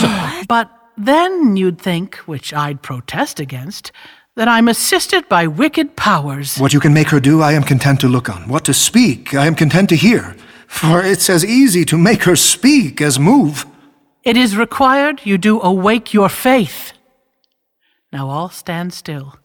but 0.48 0.70
then 0.96 1.58
you'd 1.58 1.78
think, 1.78 2.16
which 2.24 2.54
I'd 2.54 2.80
protest 2.80 3.38
against, 3.38 3.92
that 4.38 4.46
I'm 4.46 4.68
assisted 4.68 5.28
by 5.28 5.48
wicked 5.48 5.96
powers. 5.96 6.58
What 6.58 6.72
you 6.72 6.78
can 6.78 6.94
make 6.94 7.08
her 7.08 7.18
do, 7.18 7.42
I 7.42 7.54
am 7.54 7.64
content 7.64 7.98
to 8.02 8.08
look 8.08 8.28
on. 8.28 8.46
What 8.46 8.64
to 8.66 8.72
speak, 8.72 9.34
I 9.34 9.46
am 9.46 9.56
content 9.56 9.88
to 9.88 9.96
hear. 9.96 10.36
For 10.68 11.04
it's 11.04 11.28
as 11.28 11.44
easy 11.44 11.84
to 11.86 11.98
make 11.98 12.22
her 12.22 12.36
speak 12.36 13.00
as 13.00 13.18
move. 13.18 13.66
It 14.22 14.36
is 14.36 14.56
required 14.56 15.22
you 15.26 15.38
do 15.38 15.60
awake 15.60 16.14
your 16.14 16.28
faith. 16.28 16.92
Now 18.12 18.28
all 18.28 18.48
stand 18.48 18.94
still. 18.94 19.40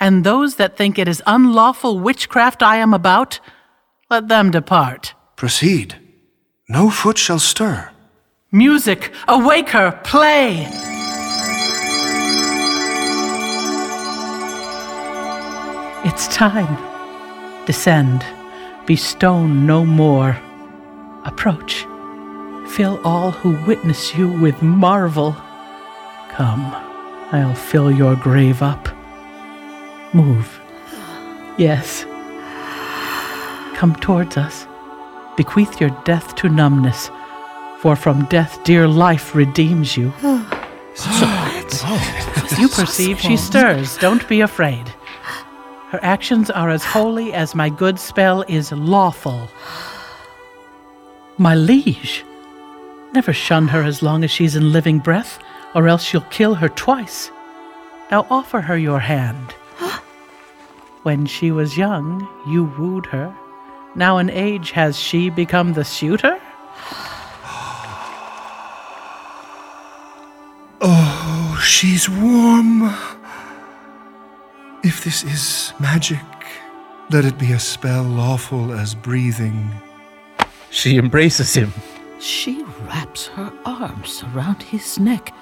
And 0.00 0.24
those 0.24 0.56
that 0.56 0.76
think 0.76 0.98
it 0.98 1.06
is 1.06 1.22
unlawful 1.24 2.00
witchcraft 2.00 2.64
I 2.64 2.78
am 2.78 2.92
about, 2.92 3.38
let 4.10 4.26
them 4.26 4.50
depart. 4.50 5.14
Proceed. 5.36 5.94
No 6.68 6.90
foot 6.90 7.16
shall 7.16 7.38
stir. 7.38 7.92
Music, 8.50 9.12
awake 9.28 9.68
her, 9.68 9.92
play! 10.02 10.99
It's 16.02 16.28
time. 16.28 16.78
Descend. 17.66 18.24
Be 18.86 18.96
stone 18.96 19.66
no 19.66 19.84
more. 19.84 20.36
Approach. 21.24 21.86
Fill 22.70 22.98
all 23.04 23.32
who 23.32 23.62
witness 23.66 24.14
you 24.14 24.28
with 24.40 24.62
marvel. 24.62 25.36
Come, 26.30 26.72
I'll 27.32 27.54
fill 27.54 27.90
your 27.90 28.16
grave 28.16 28.62
up. 28.62 28.88
Move. 30.14 30.60
Yes. 31.58 32.04
Come 33.74 33.94
towards 34.00 34.36
us. 34.36 34.66
Bequeath 35.36 35.80
your 35.80 35.90
death 36.04 36.34
to 36.36 36.48
numbness, 36.48 37.10
for 37.80 37.94
from 37.94 38.24
death 38.26 38.62
dear 38.64 38.88
life 38.88 39.34
redeems 39.34 39.96
you. 39.96 40.12
So, 40.96 41.86
you 42.58 42.68
perceive 42.68 43.20
she 43.20 43.36
stirs. 43.36 43.96
Don't 43.98 44.28
be 44.28 44.40
afraid. 44.42 44.92
Her 45.90 45.98
actions 46.02 46.50
are 46.50 46.70
as 46.70 46.84
holy 46.84 47.32
as 47.32 47.56
my 47.56 47.68
good 47.68 47.98
spell 47.98 48.42
is 48.46 48.70
lawful. 48.70 49.48
My 51.36 51.56
liege, 51.56 52.24
never 53.12 53.32
shun 53.32 53.66
her 53.66 53.82
as 53.82 54.00
long 54.00 54.22
as 54.22 54.30
she's 54.30 54.54
in 54.54 54.70
living 54.70 55.00
breath, 55.00 55.40
or 55.74 55.88
else 55.88 56.12
you'll 56.12 56.30
kill 56.30 56.54
her 56.54 56.68
twice. 56.68 57.32
Now 58.12 58.24
offer 58.30 58.60
her 58.60 58.78
your 58.78 59.00
hand. 59.00 59.52
When 61.02 61.26
she 61.26 61.50
was 61.50 61.76
young, 61.76 62.28
you 62.46 62.66
wooed 62.78 63.06
her. 63.06 63.34
Now 63.96 64.18
in 64.18 64.30
age 64.30 64.70
has 64.70 64.96
she 64.96 65.28
become 65.28 65.72
the 65.72 65.84
suitor? 65.84 66.38
Oh, 70.82 71.60
she's 71.62 72.08
warm. 72.08 72.94
If 74.90 75.04
this 75.04 75.22
is 75.22 75.72
magic, 75.78 76.18
let 77.10 77.24
it 77.24 77.38
be 77.38 77.52
a 77.52 77.60
spell 77.60 78.02
lawful 78.02 78.72
as 78.72 78.92
breathing. 78.92 79.70
She 80.70 80.98
embraces 80.98 81.54
him. 81.54 81.72
She 82.18 82.64
wraps 82.82 83.28
her 83.28 83.52
arms 83.64 84.24
around 84.34 84.64
his 84.64 84.98
neck, 84.98 85.32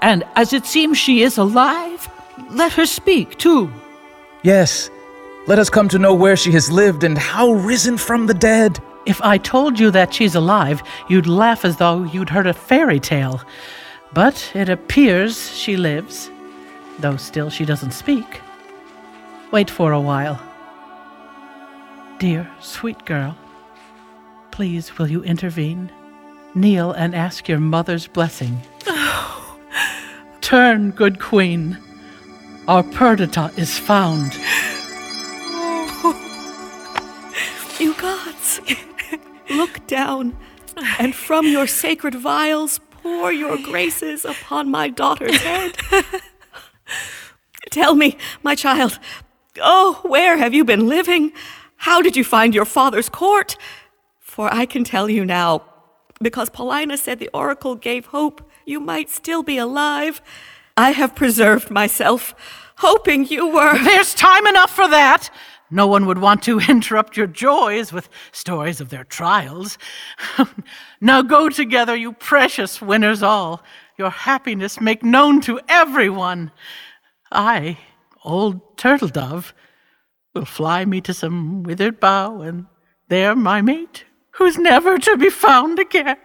and 0.00 0.24
as 0.34 0.54
it 0.54 0.64
seems 0.64 0.96
she 0.96 1.20
is 1.20 1.36
alive, 1.36 2.08
let 2.48 2.72
her 2.72 2.86
speak 2.86 3.36
too. 3.36 3.70
Yes, 4.42 4.88
let 5.46 5.58
us 5.58 5.68
come 5.68 5.90
to 5.90 5.98
know 5.98 6.14
where 6.14 6.34
she 6.34 6.52
has 6.52 6.72
lived 6.72 7.04
and 7.04 7.18
how 7.18 7.52
risen 7.52 7.98
from 7.98 8.26
the 8.26 8.40
dead. 8.52 8.80
If 9.04 9.20
I 9.20 9.36
told 9.36 9.78
you 9.78 9.90
that 9.90 10.14
she's 10.14 10.34
alive, 10.34 10.82
you'd 11.10 11.26
laugh 11.26 11.66
as 11.66 11.76
though 11.76 12.04
you'd 12.04 12.30
heard 12.30 12.46
a 12.46 12.54
fairy 12.54 12.98
tale. 12.98 13.42
But 14.14 14.50
it 14.54 14.70
appears 14.70 15.54
she 15.54 15.76
lives, 15.76 16.30
though 16.98 17.18
still 17.18 17.50
she 17.50 17.66
doesn't 17.66 17.92
speak. 17.92 18.40
Wait 19.52 19.70
for 19.70 19.92
a 19.92 20.00
while. 20.00 20.40
Dear, 22.18 22.50
sweet 22.60 23.04
girl, 23.04 23.36
please 24.50 24.98
will 24.98 25.08
you 25.08 25.22
intervene? 25.22 25.90
Kneel 26.54 26.92
and 26.92 27.14
ask 27.14 27.48
your 27.48 27.60
mother's 27.60 28.06
blessing. 28.06 28.60
Turn, 30.40 30.90
good 30.90 31.20
queen. 31.20 31.78
Our 32.66 32.82
Perdita 32.82 33.52
is 33.56 33.78
found. 33.78 34.32
You 37.78 37.92
gods, 37.94 38.58
look 39.50 39.86
down, 39.86 40.34
and 40.98 41.14
from 41.14 41.46
your 41.46 41.66
sacred 41.66 42.14
vials 42.14 42.80
pour 43.02 43.30
your 43.30 43.58
graces 43.58 44.24
upon 44.24 44.70
my 44.70 44.88
daughter's 44.88 45.36
head. 45.42 45.76
Tell 47.70 47.94
me, 47.94 48.16
my 48.42 48.54
child, 48.54 48.98
oh, 49.62 50.00
where 50.02 50.36
have 50.36 50.54
you 50.54 50.64
been 50.64 50.88
living? 50.88 51.32
How 51.76 52.02
did 52.02 52.16
you 52.16 52.24
find 52.24 52.54
your 52.54 52.64
father's 52.64 53.08
court? 53.08 53.56
For 54.20 54.52
I 54.52 54.66
can 54.66 54.84
tell 54.84 55.08
you 55.08 55.24
now, 55.24 55.64
because 56.20 56.50
Paulina 56.50 56.96
said 56.96 57.18
the 57.18 57.30
oracle 57.32 57.74
gave 57.74 58.06
hope 58.06 58.50
you 58.64 58.80
might 58.80 59.10
still 59.10 59.42
be 59.42 59.58
alive, 59.58 60.20
I 60.76 60.90
have 60.90 61.14
preserved 61.14 61.70
myself, 61.70 62.34
hoping 62.78 63.26
you 63.26 63.46
were. 63.48 63.78
There's 63.82 64.14
time 64.14 64.46
enough 64.46 64.74
for 64.74 64.88
that. 64.88 65.30
No 65.70 65.86
one 65.86 66.06
would 66.06 66.18
want 66.18 66.42
to 66.44 66.60
interrupt 66.68 67.16
your 67.16 67.26
joys 67.26 67.92
with 67.92 68.08
stories 68.32 68.80
of 68.80 68.90
their 68.90 69.04
trials. 69.04 69.78
now 71.00 71.22
go 71.22 71.48
together, 71.48 71.96
you 71.96 72.12
precious 72.12 72.80
winners 72.82 73.22
all. 73.22 73.62
Your 73.98 74.10
happiness 74.10 74.80
make 74.80 75.02
known 75.02 75.40
to 75.42 75.60
everyone. 75.68 76.52
I, 77.32 77.78
old 78.26 78.76
turtle 78.76 79.08
dove, 79.08 79.54
will 80.34 80.44
fly 80.44 80.84
me 80.84 81.00
to 81.00 81.14
some 81.14 81.62
withered 81.62 81.98
bough, 82.00 82.42
and 82.42 82.66
there 83.08 83.34
my 83.34 83.62
mate, 83.62 84.04
who's 84.32 84.58
never 84.58 84.98
to 84.98 85.16
be 85.16 85.30
found 85.30 85.78
again, 85.78 86.18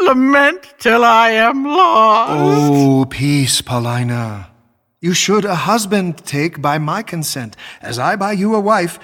lament 0.00 0.74
till 0.78 1.04
I 1.04 1.30
am 1.32 1.64
lost. 1.64 2.72
Oh, 2.72 3.06
peace, 3.10 3.60
Paulina. 3.60 4.50
You 5.00 5.12
should 5.14 5.44
a 5.44 5.54
husband 5.54 6.18
take 6.24 6.62
by 6.62 6.78
my 6.78 7.02
consent, 7.02 7.56
as 7.80 7.98
I 7.98 8.16
by 8.16 8.32
you 8.32 8.54
a 8.54 8.60
wife. 8.60 8.98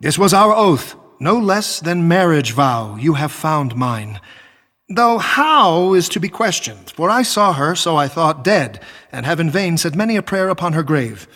This 0.00 0.18
was 0.18 0.32
our 0.32 0.54
oath, 0.54 0.94
no 1.20 1.38
less 1.38 1.80
than 1.80 2.08
marriage 2.08 2.52
vow. 2.52 2.96
You 2.96 3.14
have 3.14 3.32
found 3.32 3.74
mine. 3.74 4.20
Though 4.88 5.18
how 5.18 5.92
is 5.92 6.08
to 6.10 6.20
be 6.20 6.28
questioned, 6.28 6.90
for 6.90 7.10
I 7.10 7.22
saw 7.22 7.52
her, 7.52 7.74
so 7.74 7.96
I 7.96 8.08
thought, 8.08 8.44
dead, 8.44 8.82
and 9.12 9.26
have 9.26 9.40
in 9.40 9.50
vain 9.50 9.76
said 9.76 9.94
many 9.94 10.16
a 10.16 10.22
prayer 10.22 10.48
upon 10.48 10.72
her 10.72 10.82
grave. 10.82 11.28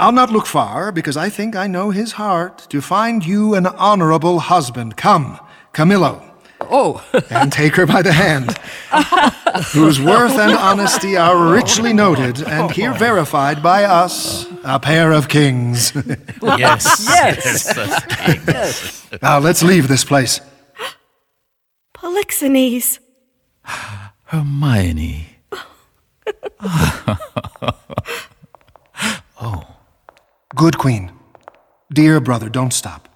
I'll 0.00 0.12
not 0.12 0.30
look 0.30 0.46
far, 0.46 0.92
because 0.92 1.18
I 1.18 1.28
think 1.28 1.54
I 1.54 1.66
know 1.66 1.90
his 1.90 2.12
heart, 2.12 2.66
to 2.70 2.80
find 2.80 3.24
you 3.24 3.54
an 3.54 3.66
honorable 3.66 4.38
husband. 4.38 4.96
Come, 4.96 5.38
Camillo. 5.74 6.22
Oh. 6.62 7.04
and 7.30 7.52
take 7.52 7.76
her 7.76 7.84
by 7.84 8.00
the 8.00 8.12
hand, 8.12 8.56
whose 9.74 10.00
worth 10.00 10.38
and 10.38 10.52
honesty 10.52 11.18
are 11.18 11.52
richly 11.52 11.92
noted, 11.92 12.42
and 12.42 12.70
here 12.72 12.94
verified 12.94 13.62
by 13.62 13.84
us, 13.84 14.46
a 14.64 14.80
pair 14.80 15.12
of 15.12 15.28
kings. 15.28 15.92
Yes. 16.42 17.06
Yes. 17.06 17.74
yes. 17.76 19.06
now 19.20 19.38
let's 19.38 19.62
leave 19.62 19.88
this 19.88 20.04
place. 20.04 20.40
Polixenes. 21.94 22.98
Hermione. 24.24 25.26
Good 30.56 30.78
queen. 30.78 31.12
Dear 31.92 32.18
brother, 32.20 32.48
don't 32.48 32.72
stop. 32.72 33.08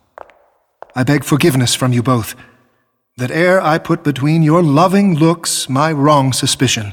I 0.95 1.03
beg 1.03 1.25
forgiveness 1.25 1.75
from 1.75 1.93
you 1.93 2.03
both, 2.03 2.37
that 3.17 3.33
ere 3.33 3.61
I 3.61 3.79
put 3.79 4.05
between 4.05 4.45
your 4.45 4.63
loving 4.63 5.17
looks 5.17 5.69
my 5.69 5.91
wrong 5.91 6.33
suspicion. 6.33 6.93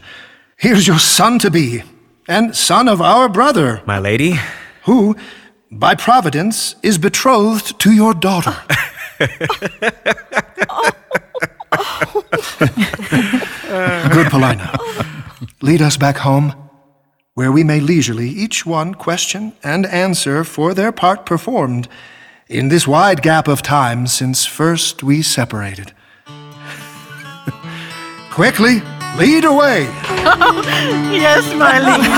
Here's 0.58 0.88
your 0.88 0.98
son 0.98 1.38
to 1.40 1.52
be, 1.52 1.84
and 2.28 2.56
son 2.56 2.88
of 2.88 3.02
our 3.02 3.30
brother. 3.30 3.84
My 3.86 4.00
lady? 4.00 4.40
Who, 4.86 5.16
by 5.72 5.94
providence, 5.94 6.76
is 6.82 6.98
betrothed 6.98 7.80
to 7.80 7.92
your 7.92 8.16
daughter. 8.16 8.56
Good 14.10 14.28
Paulina. 14.32 14.76
Lead 15.62 15.82
us 15.84 15.98
back 15.98 16.18
home, 16.18 16.56
where 17.34 17.52
we 17.52 17.63
may 17.63 17.80
leisurely 17.80 18.28
each 18.28 18.65
one 18.65 18.94
question 18.94 19.54
and 19.63 19.86
answer 19.86 20.44
for 20.44 20.74
their 20.74 20.91
part 20.91 21.26
performed 21.26 21.88
in 22.50 22.67
this 22.67 22.86
wide 22.86 23.22
gap 23.22 23.48
of 23.48 23.62
time 23.62 24.06
since 24.06 24.46
first 24.46 25.02
we 25.02 25.22
separated. 25.22 25.94
Quickly, 28.32 28.82
lead 29.17 29.46
away. 29.46 29.84
yes, 31.15 31.54
my 31.56 31.80
lady. 31.80 32.12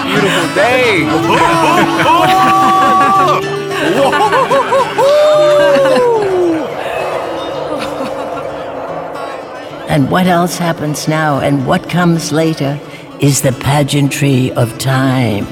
Beautiful 0.10 0.54
day. 0.54 1.06
And 9.90 10.08
what 10.08 10.28
else 10.28 10.56
happens 10.56 11.08
now 11.08 11.40
and 11.40 11.66
what 11.66 11.90
comes 11.90 12.30
later 12.30 12.78
is 13.18 13.42
the 13.42 13.50
pageantry 13.50 14.52
of 14.52 14.78
time. 14.78 15.48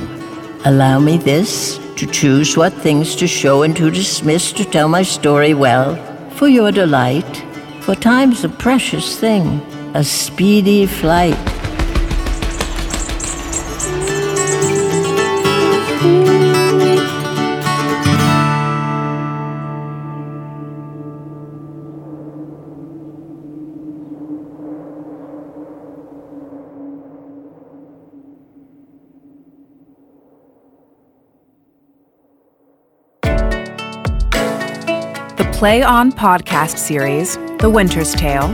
Allow 0.64 1.01
me 1.01 1.18
this 1.18 1.81
to 1.96 2.07
choose 2.07 2.57
what 2.57 2.72
things 2.72 3.16
to 3.16 3.27
show 3.27 3.64
and 3.64 3.77
to 3.77 3.90
dismiss 3.90 4.53
to 4.53 4.64
tell 4.64 4.88
my 4.88 5.03
story 5.03 5.55
well, 5.55 5.96
for 6.37 6.46
your 6.46 6.70
delight. 6.70 7.44
For 7.81 7.96
time's 7.96 8.44
a 8.44 8.48
precious 8.48 9.18
thing, 9.18 9.61
a 9.94 10.05
speedy 10.05 10.87
flight. 10.87 11.58
Play 35.59 35.83
On 35.83 36.12
podcast 36.12 36.79
series, 36.79 37.37
The 37.59 37.68
Winter's 37.68 38.14
Tale, 38.14 38.47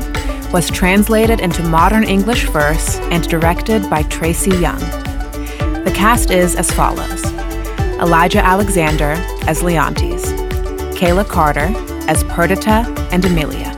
was 0.54 0.70
translated 0.70 1.38
into 1.38 1.62
modern 1.64 2.02
English 2.02 2.48
verse 2.48 2.96
and 3.10 3.28
directed 3.28 3.90
by 3.90 4.04
Tracy 4.04 4.52
Young. 4.52 4.78
The 5.84 5.92
cast 5.94 6.30
is 6.30 6.56
as 6.56 6.70
follows 6.70 7.22
Elijah 8.00 8.42
Alexander 8.42 9.16
as 9.46 9.62
Leontes, 9.62 10.32
Kayla 10.96 11.28
Carter 11.28 11.70
as 12.08 12.24
Perdita 12.24 12.86
and 13.12 13.22
Emilia, 13.22 13.76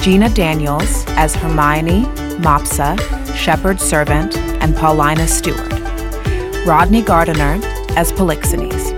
Gina 0.00 0.28
Daniels 0.28 1.04
as 1.10 1.36
Hermione, 1.36 2.06
Mopsa, 2.42 2.98
Shepherd 3.36 3.80
Servant, 3.80 4.36
and 4.36 4.74
Paulina 4.74 5.28
Stewart, 5.28 5.72
Rodney 6.66 7.02
Gardiner 7.02 7.60
as 7.96 8.10
Polixenes, 8.10 8.90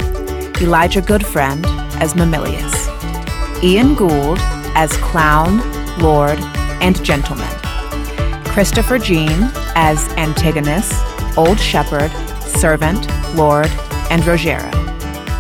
Elijah 0.63 1.03
Goodfriend 1.03 1.67
as 2.01 2.15
Mamilius, 2.15 2.74
Ian 3.63 3.95
Gould 3.95 4.39
as 4.75 4.97
Clown, 4.99 5.59
Lord, 5.99 6.39
and 6.81 7.03
Gentleman, 7.05 7.49
Christopher 8.47 8.99
Jean 8.99 9.51
as 9.75 10.09
Antigonus, 10.15 10.93
Old 11.37 11.59
Shepherd, 11.59 12.11
Servant, 12.43 13.09
Lord, 13.35 13.69
and 14.11 14.23
Rogero, 14.23 14.71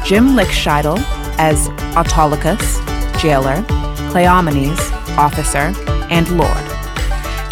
Jim 0.05 0.29
Lichtscheidl 0.29 0.98
as 1.38 1.68
Autolycus, 1.96 2.79
Jailer, 3.20 3.62
Cleomenes, 4.11 4.79
Officer, 5.16 5.72
and 6.11 6.29
Lord, 6.37 6.64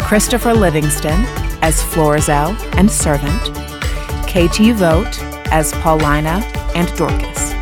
Christopher 0.01 0.53
Livingston 0.53 1.25
as 1.61 1.81
Florizel 1.81 2.55
and 2.77 2.89
Servant, 2.89 3.51
KT 4.27 4.73
Vogt 4.75 5.21
as 5.51 5.71
Paulina 5.73 6.41
and 6.75 6.87
Dorcas, 6.95 7.53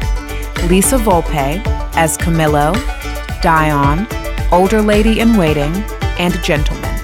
Lisa 0.70 0.98
Volpe 0.98 1.62
as 1.94 2.18
Camillo, 2.18 2.74
Dion, 3.42 4.08
Older 4.52 4.82
Lady 4.82 5.20
in 5.20 5.38
Waiting, 5.38 5.74
and 6.20 6.34
Gentleman, 6.44 7.00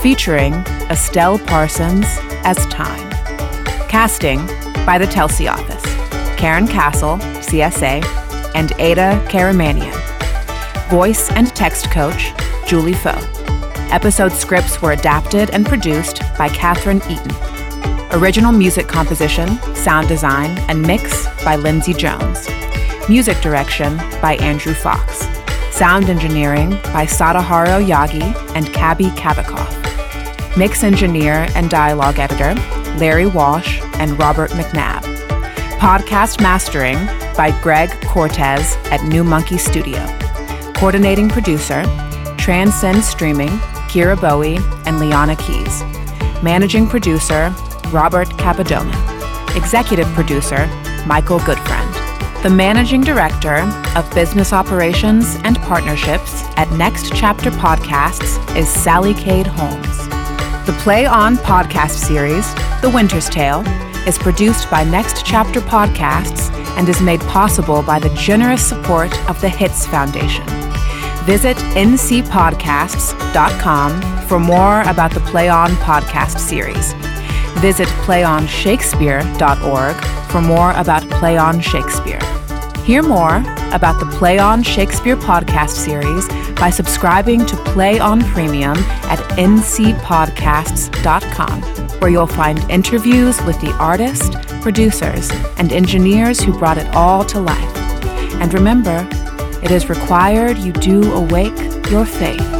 featuring 0.00 0.54
Estelle 0.90 1.38
Parsons 1.38 2.06
as 2.44 2.56
Time. 2.66 3.10
Casting 3.88 4.46
by 4.86 4.98
the 4.98 5.06
Telsey 5.06 5.50
Office, 5.50 5.82
Karyn 6.38 6.66
Casl, 6.66 7.20
CSA, 7.40 8.02
and 8.54 8.72
Ada 8.78 9.22
Karamanian. 9.28 9.96
Voice 10.88 11.30
and 11.32 11.48
text 11.54 11.90
coach, 11.90 12.32
Julie 12.66 12.94
Foh. 12.94 13.18
Episode 13.92 14.32
scripts 14.32 14.80
were 14.80 14.92
adapted 14.92 15.50
and 15.50 15.66
produced 15.66 16.20
by 16.38 16.48
Katherine 16.48 17.02
Eaton. 17.10 17.32
Original 18.12 18.52
music 18.52 18.88
composition, 18.88 19.58
sound 19.74 20.08
design, 20.08 20.56
and 20.68 20.80
mix 20.82 21.26
by 21.44 21.56
Lindsay 21.56 21.92
Jones. 21.92 22.48
Music 23.10 23.40
direction 23.40 23.96
by 24.22 24.36
Andrew 24.40 24.72
Fox. 24.72 25.26
Sound 25.72 26.08
engineering 26.08 26.70
by 26.94 27.06
Sadaharu 27.06 27.84
Yagi 27.84 28.22
and 28.54 28.66
Kabi 28.66 29.10
Kavikoff. 29.16 30.56
Mix 30.56 30.84
engineer 30.84 31.48
and 31.56 31.68
dialogue 31.68 32.20
editor 32.20 32.54
Larry 32.98 33.26
Walsh 33.26 33.80
and 33.94 34.16
Robert 34.16 34.52
McNabb. 34.52 35.02
Podcast 35.80 36.40
mastering 36.40 37.04
by 37.36 37.50
Greg 37.62 37.90
Cortez 38.06 38.76
at 38.92 39.02
New 39.02 39.24
Monkey 39.24 39.58
Studio. 39.58 39.98
Coordinating 40.74 41.28
producer 41.28 41.82
Transcend 42.38 43.02
Streaming, 43.02 43.58
Kira 43.90 44.20
Bowie 44.20 44.58
and 44.86 45.00
Liana 45.00 45.34
Keys. 45.34 45.82
Managing 46.44 46.86
producer 46.86 47.52
Robert 47.88 48.28
Capadona. 48.38 48.94
Executive 49.56 50.06
producer 50.14 50.68
Michael 51.08 51.40
Goodfriend. 51.40 51.89
The 52.42 52.48
Managing 52.48 53.02
Director 53.02 53.70
of 53.94 54.10
Business 54.14 54.54
Operations 54.54 55.36
and 55.44 55.58
Partnerships 55.58 56.42
at 56.56 56.72
Next 56.72 57.12
Chapter 57.14 57.50
Podcasts 57.50 58.38
is 58.56 58.66
Sally 58.66 59.12
Cade 59.12 59.46
Holmes. 59.46 60.08
The 60.66 60.72
Play 60.82 61.04
On 61.04 61.36
podcast 61.36 61.90
series, 61.90 62.50
The 62.80 62.88
Winter's 62.88 63.28
Tale, 63.28 63.62
is 64.08 64.16
produced 64.16 64.70
by 64.70 64.84
Next 64.84 65.26
Chapter 65.26 65.60
Podcasts 65.60 66.50
and 66.78 66.88
is 66.88 67.02
made 67.02 67.20
possible 67.20 67.82
by 67.82 67.98
the 67.98 68.08
generous 68.14 68.66
support 68.66 69.12
of 69.28 69.38
the 69.42 69.50
Hitz 69.50 69.86
Foundation. 69.86 70.46
Visit 71.26 71.58
ncpodcasts.com 71.58 74.26
for 74.26 74.40
more 74.40 74.80
about 74.88 75.12
the 75.12 75.20
Play 75.20 75.50
On 75.50 75.72
podcast 75.72 76.38
series. 76.38 76.94
Visit 77.58 77.88
playonshakespeare.org 78.06 79.96
for 80.30 80.40
more 80.40 80.70
about 80.72 81.02
Play 81.10 81.36
On 81.36 81.60
Shakespeare. 81.60 82.20
Hear 82.84 83.02
more 83.02 83.36
about 83.72 83.98
the 84.00 84.06
Play 84.16 84.38
On 84.38 84.62
Shakespeare 84.62 85.16
podcast 85.16 85.70
series 85.70 86.28
by 86.54 86.70
subscribing 86.70 87.44
to 87.46 87.56
Play 87.56 87.98
On 87.98 88.22
Premium 88.32 88.76
at 89.04 89.18
ncpodcasts.com, 89.38 91.62
where 92.00 92.10
you'll 92.10 92.26
find 92.26 92.58
interviews 92.70 93.40
with 93.42 93.60
the 93.60 93.72
artists, 93.74 94.30
producers, 94.62 95.30
and 95.58 95.72
engineers 95.72 96.40
who 96.40 96.58
brought 96.58 96.78
it 96.78 96.86
all 96.94 97.24
to 97.26 97.38
life. 97.40 97.76
And 98.40 98.54
remember, 98.54 99.06
it 99.62 99.70
is 99.70 99.88
required 99.88 100.58
you 100.58 100.72
do 100.72 101.12
awake 101.12 101.56
your 101.90 102.04
faith. 102.06 102.59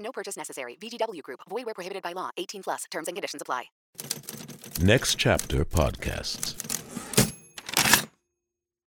No 0.00 0.12
purchase 0.12 0.36
necessary. 0.36 0.76
VGW 0.80 1.22
Group. 1.22 1.40
Void 1.48 1.66
where 1.66 1.74
prohibited 1.74 2.02
by 2.02 2.12
law. 2.12 2.30
18 2.36 2.62
plus. 2.64 2.84
Terms 2.90 3.06
and 3.06 3.16
conditions 3.16 3.42
apply. 3.42 3.64
Next 4.80 5.16
Chapter 5.16 5.64
Podcasts. 5.64 6.79